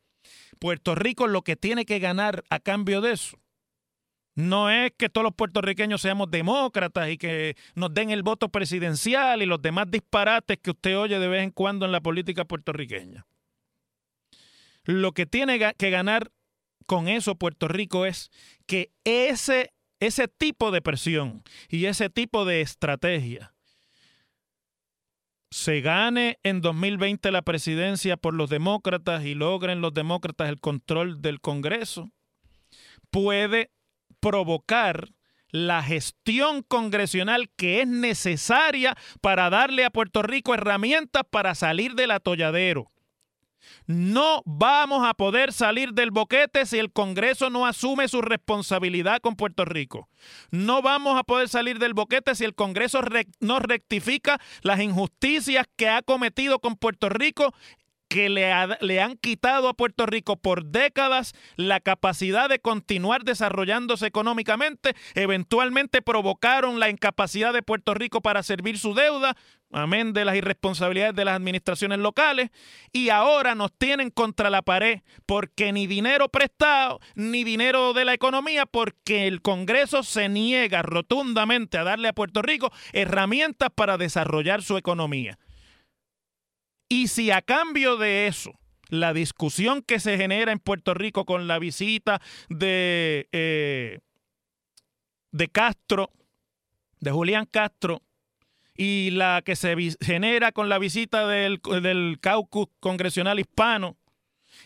Puerto 0.59 0.95
Rico 0.95 1.27
lo 1.27 1.41
que 1.41 1.55
tiene 1.55 1.85
que 1.85 1.99
ganar 1.99 2.43
a 2.49 2.59
cambio 2.59 3.01
de 3.01 3.13
eso 3.13 3.39
no 4.37 4.69
es 4.69 4.91
que 4.95 5.09
todos 5.09 5.23
los 5.23 5.33
puertorriqueños 5.33 5.99
seamos 5.99 6.29
demócratas 6.29 7.09
y 7.09 7.17
que 7.17 7.57
nos 7.73 7.91
den 7.91 8.11
el 8.11 8.21
voto 8.21 8.49
presidencial 8.49 9.41
y 9.41 9.47
los 9.47 9.59
demás 9.63 9.89
disparates 9.89 10.59
que 10.59 10.69
usted 10.69 10.95
oye 10.95 11.17
de 11.17 11.27
vez 11.27 11.41
en 11.41 11.49
cuando 11.49 11.87
en 11.87 11.91
la 11.91 12.01
política 12.01 12.45
puertorriqueña. 12.45 13.25
Lo 14.83 15.11
que 15.13 15.25
tiene 15.25 15.73
que 15.75 15.89
ganar 15.89 16.31
con 16.85 17.07
eso 17.07 17.33
Puerto 17.33 17.67
Rico 17.67 18.05
es 18.05 18.29
que 18.67 18.91
ese 19.03 19.73
ese 19.99 20.27
tipo 20.27 20.71
de 20.71 20.81
presión 20.81 21.43
y 21.69 21.85
ese 21.85 22.09
tipo 22.09 22.45
de 22.45 22.61
estrategia 22.61 23.53
se 25.49 25.81
gane 25.81 26.39
en 26.43 26.61
2020 26.61 27.31
la 27.31 27.41
presidencia 27.41 28.17
por 28.17 28.33
los 28.33 28.49
demócratas 28.49 29.23
y 29.25 29.33
logren 29.33 29.81
los 29.81 29.93
demócratas 29.93 30.49
el 30.49 30.59
control 30.59 31.21
del 31.21 31.39
Congreso, 31.39 32.11
puede 33.11 33.71
provocar 34.19 35.09
la 35.49 35.81
gestión 35.81 36.61
congresional 36.63 37.49
que 37.55 37.81
es 37.81 37.87
necesaria 37.87 38.95
para 39.21 39.49
darle 39.49 39.85
a 39.85 39.89
Puerto 39.89 40.21
Rico 40.21 40.53
herramientas 40.53 41.23
para 41.29 41.55
salir 41.55 41.95
del 41.95 42.11
atolladero. 42.11 42.91
No 43.85 44.41
vamos 44.45 45.07
a 45.07 45.13
poder 45.13 45.53
salir 45.53 45.93
del 45.93 46.11
boquete 46.11 46.65
si 46.65 46.77
el 46.77 46.91
Congreso 46.91 47.49
no 47.49 47.65
asume 47.65 48.07
su 48.07 48.21
responsabilidad 48.21 49.19
con 49.21 49.35
Puerto 49.35 49.65
Rico. 49.65 50.09
No 50.51 50.81
vamos 50.81 51.17
a 51.17 51.23
poder 51.23 51.49
salir 51.49 51.79
del 51.79 51.93
boquete 51.93 52.35
si 52.35 52.43
el 52.43 52.55
Congreso 52.55 53.01
no 53.39 53.59
rectifica 53.59 54.39
las 54.61 54.79
injusticias 54.79 55.65
que 55.75 55.89
ha 55.89 56.01
cometido 56.01 56.59
con 56.59 56.75
Puerto 56.75 57.09
Rico 57.09 57.53
que 58.07 58.29
le, 58.29 58.51
le, 58.81 59.01
han 59.01 59.17
quitado 59.17 59.67
a 59.67 59.73
Puerto 59.73 60.05
Rico 60.05 60.37
por 60.37 60.65
décadas 60.65 61.33
la 61.55 61.79
capacidad 61.79 62.49
de 62.49 62.59
continuar 62.59 63.23
desarrollándose 63.23 64.05
económicamente, 64.07 64.95
eventualmente 65.15 66.01
provocaron 66.01 66.79
la 66.79 66.89
incapacidad 66.89 67.53
de 67.53 67.63
Puerto 67.63 67.93
Rico 67.93 68.21
para 68.21 68.43
servir 68.43 68.79
su 68.79 68.93
deuda, 68.93 69.35
amén 69.71 70.13
de 70.13 70.25
las 70.25 70.35
irresponsabilidades 70.35 71.15
de 71.15 71.25
las 71.25 71.35
administraciones 71.35 71.99
locales, 71.99 72.49
y 72.91 73.09
ahora 73.09 73.55
nos 73.55 73.71
tienen 73.77 74.09
contra 74.09 74.49
la 74.49 74.61
pared 74.61 75.01
porque 75.25 75.73
ni 75.73 75.87
dinero 75.87 76.29
prestado, 76.29 76.99
ni 77.15 77.43
dinero 77.43 77.93
de 77.93 78.05
la 78.05 78.13
economía, 78.13 78.65
porque 78.65 79.27
el 79.27 79.41
Congreso 79.41 80.03
se 80.03 80.29
niega 80.29 80.81
rotundamente 80.81 81.77
a 81.77 81.83
darle 81.83 82.07
a 82.07 82.13
Puerto 82.13 82.41
Rico 82.41 82.71
herramientas 82.93 83.69
para 83.75 83.97
desarrollar 83.97 84.61
su 84.61 84.77
economía. 84.77 85.37
Y 86.89 87.07
si 87.07 87.31
a 87.31 87.41
cambio 87.41 87.97
de 87.97 88.27
eso, 88.27 88.51
la 88.89 89.13
discusión 89.13 89.81
que 89.81 89.99
se 89.99 90.17
genera 90.17 90.51
en 90.51 90.59
Puerto 90.59 90.93
Rico 90.93 91.25
con 91.25 91.47
la 91.47 91.59
visita 91.59 92.21
de, 92.49 93.27
eh, 93.31 93.99
de 95.31 95.47
Castro 95.49 96.11
de 96.99 97.11
Julián 97.11 97.45
Castro 97.45 98.01
y 98.75 99.11
la 99.11 99.41
que 99.43 99.55
se 99.55 99.75
genera 100.01 100.51
con 100.51 100.69
la 100.69 100.77
visita 100.77 101.27
del, 101.27 101.59
del 101.81 102.17
caucus 102.21 102.67
congresional 102.79 103.39
hispano 103.39 103.97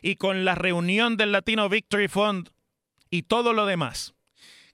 y 0.01 0.15
con 0.15 0.45
la 0.45 0.55
reunión 0.55 1.17
del 1.17 1.31
Latino 1.31 1.69
Victory 1.69 2.07
Fund 2.07 2.49
y 3.09 3.23
todo 3.23 3.53
lo 3.53 3.65
demás. 3.65 4.13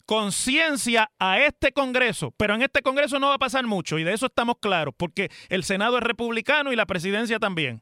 Conciencia 0.08 1.12
a 1.20 1.41
este 1.41 1.74
Congreso, 1.74 2.34
pero 2.38 2.56
en 2.56 2.62
este 2.62 2.82
Congreso 2.82 3.20
no 3.20 3.28
va 3.28 3.34
a 3.34 3.39
pasar 3.39 3.65
mucho 3.65 4.00
y 4.00 4.06
de 4.06 4.13
eso 4.13 4.28
estamos 4.28 4.56
claros, 4.62 4.93
porque 4.96 5.30
el 5.50 5.65
Senado 5.65 5.98
es 5.98 6.04
republicano 6.04 6.72
y 6.72 6.78
la 6.78 6.86
presidencia 6.86 7.39
también. 7.39 7.82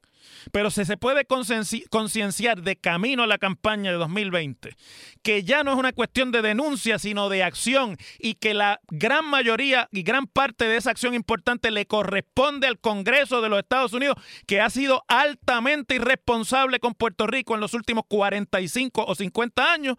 Pero 0.51 0.71
se, 0.71 0.85
se 0.85 0.97
puede 0.97 1.25
concienciar 1.25 2.63
de 2.63 2.77
camino 2.77 3.21
a 3.21 3.27
la 3.27 3.37
campaña 3.37 3.91
de 3.91 3.97
2020 3.97 4.75
que 5.21 5.43
ya 5.43 5.63
no 5.63 5.71
es 5.71 5.77
una 5.77 5.93
cuestión 5.93 6.31
de 6.31 6.41
denuncia, 6.41 6.97
sino 6.97 7.29
de 7.29 7.43
acción 7.43 7.95
y 8.17 8.33
que 8.35 8.55
la 8.55 8.79
gran 8.87 9.25
mayoría 9.25 9.87
y 9.91 10.01
gran 10.01 10.25
parte 10.25 10.65
de 10.65 10.77
esa 10.77 10.89
acción 10.89 11.13
importante 11.13 11.69
le 11.69 11.85
corresponde 11.85 12.65
al 12.65 12.79
Congreso 12.79 13.41
de 13.41 13.49
los 13.49 13.59
Estados 13.59 13.93
Unidos, 13.93 14.17
que 14.47 14.61
ha 14.61 14.71
sido 14.71 15.03
altamente 15.07 15.93
irresponsable 15.93 16.79
con 16.79 16.95
Puerto 16.95 17.27
Rico 17.27 17.53
en 17.53 17.61
los 17.61 17.75
últimos 17.75 18.05
45 18.07 19.05
o 19.05 19.13
50 19.13 19.71
años 19.71 19.97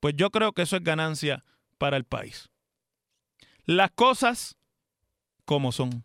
pues 0.00 0.14
yo 0.16 0.30
creo 0.30 0.52
que 0.52 0.62
eso 0.62 0.76
es 0.76 0.84
ganancia 0.84 1.44
para 1.78 1.96
el 1.96 2.04
país. 2.04 2.50
Las 3.64 3.90
cosas 3.90 4.56
como 5.44 5.72
son. 5.72 6.04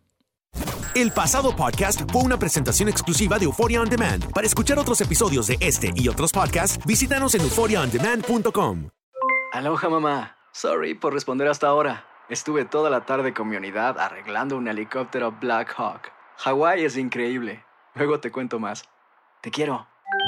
El 0.95 1.11
pasado 1.11 1.55
podcast 1.55 2.01
fue 2.11 2.21
una 2.21 2.37
presentación 2.37 2.87
exclusiva 2.87 3.39
de 3.39 3.45
Euphoria 3.45 3.81
On 3.81 3.89
Demand. 3.89 4.31
Para 4.31 4.45
escuchar 4.45 4.77
otros 4.77 5.01
episodios 5.01 5.47
de 5.47 5.57
este 5.59 5.91
y 5.95 6.07
otros 6.07 6.31
podcasts, 6.31 6.83
visítanos 6.85 7.33
en 7.35 7.41
euphoriaondemand.com. 7.41 8.89
Aloha 9.53 9.89
mamá. 9.89 10.37
Sorry 10.51 10.93
por 10.93 11.13
responder 11.13 11.47
hasta 11.47 11.67
ahora. 11.67 12.05
Estuve 12.29 12.65
toda 12.65 12.89
la 12.89 13.05
tarde 13.05 13.33
con 13.33 13.49
mi 13.49 13.55
unidad 13.55 13.99
arreglando 13.99 14.55
un 14.55 14.67
helicóptero 14.67 15.31
Black 15.31 15.73
Hawk. 15.77 16.11
Hawái 16.37 16.85
es 16.85 16.97
increíble. 16.97 17.65
Luego 17.95 18.19
te 18.19 18.31
cuento 18.31 18.59
más. 18.59 18.87
Te 19.41 19.51
quiero. 19.51 19.87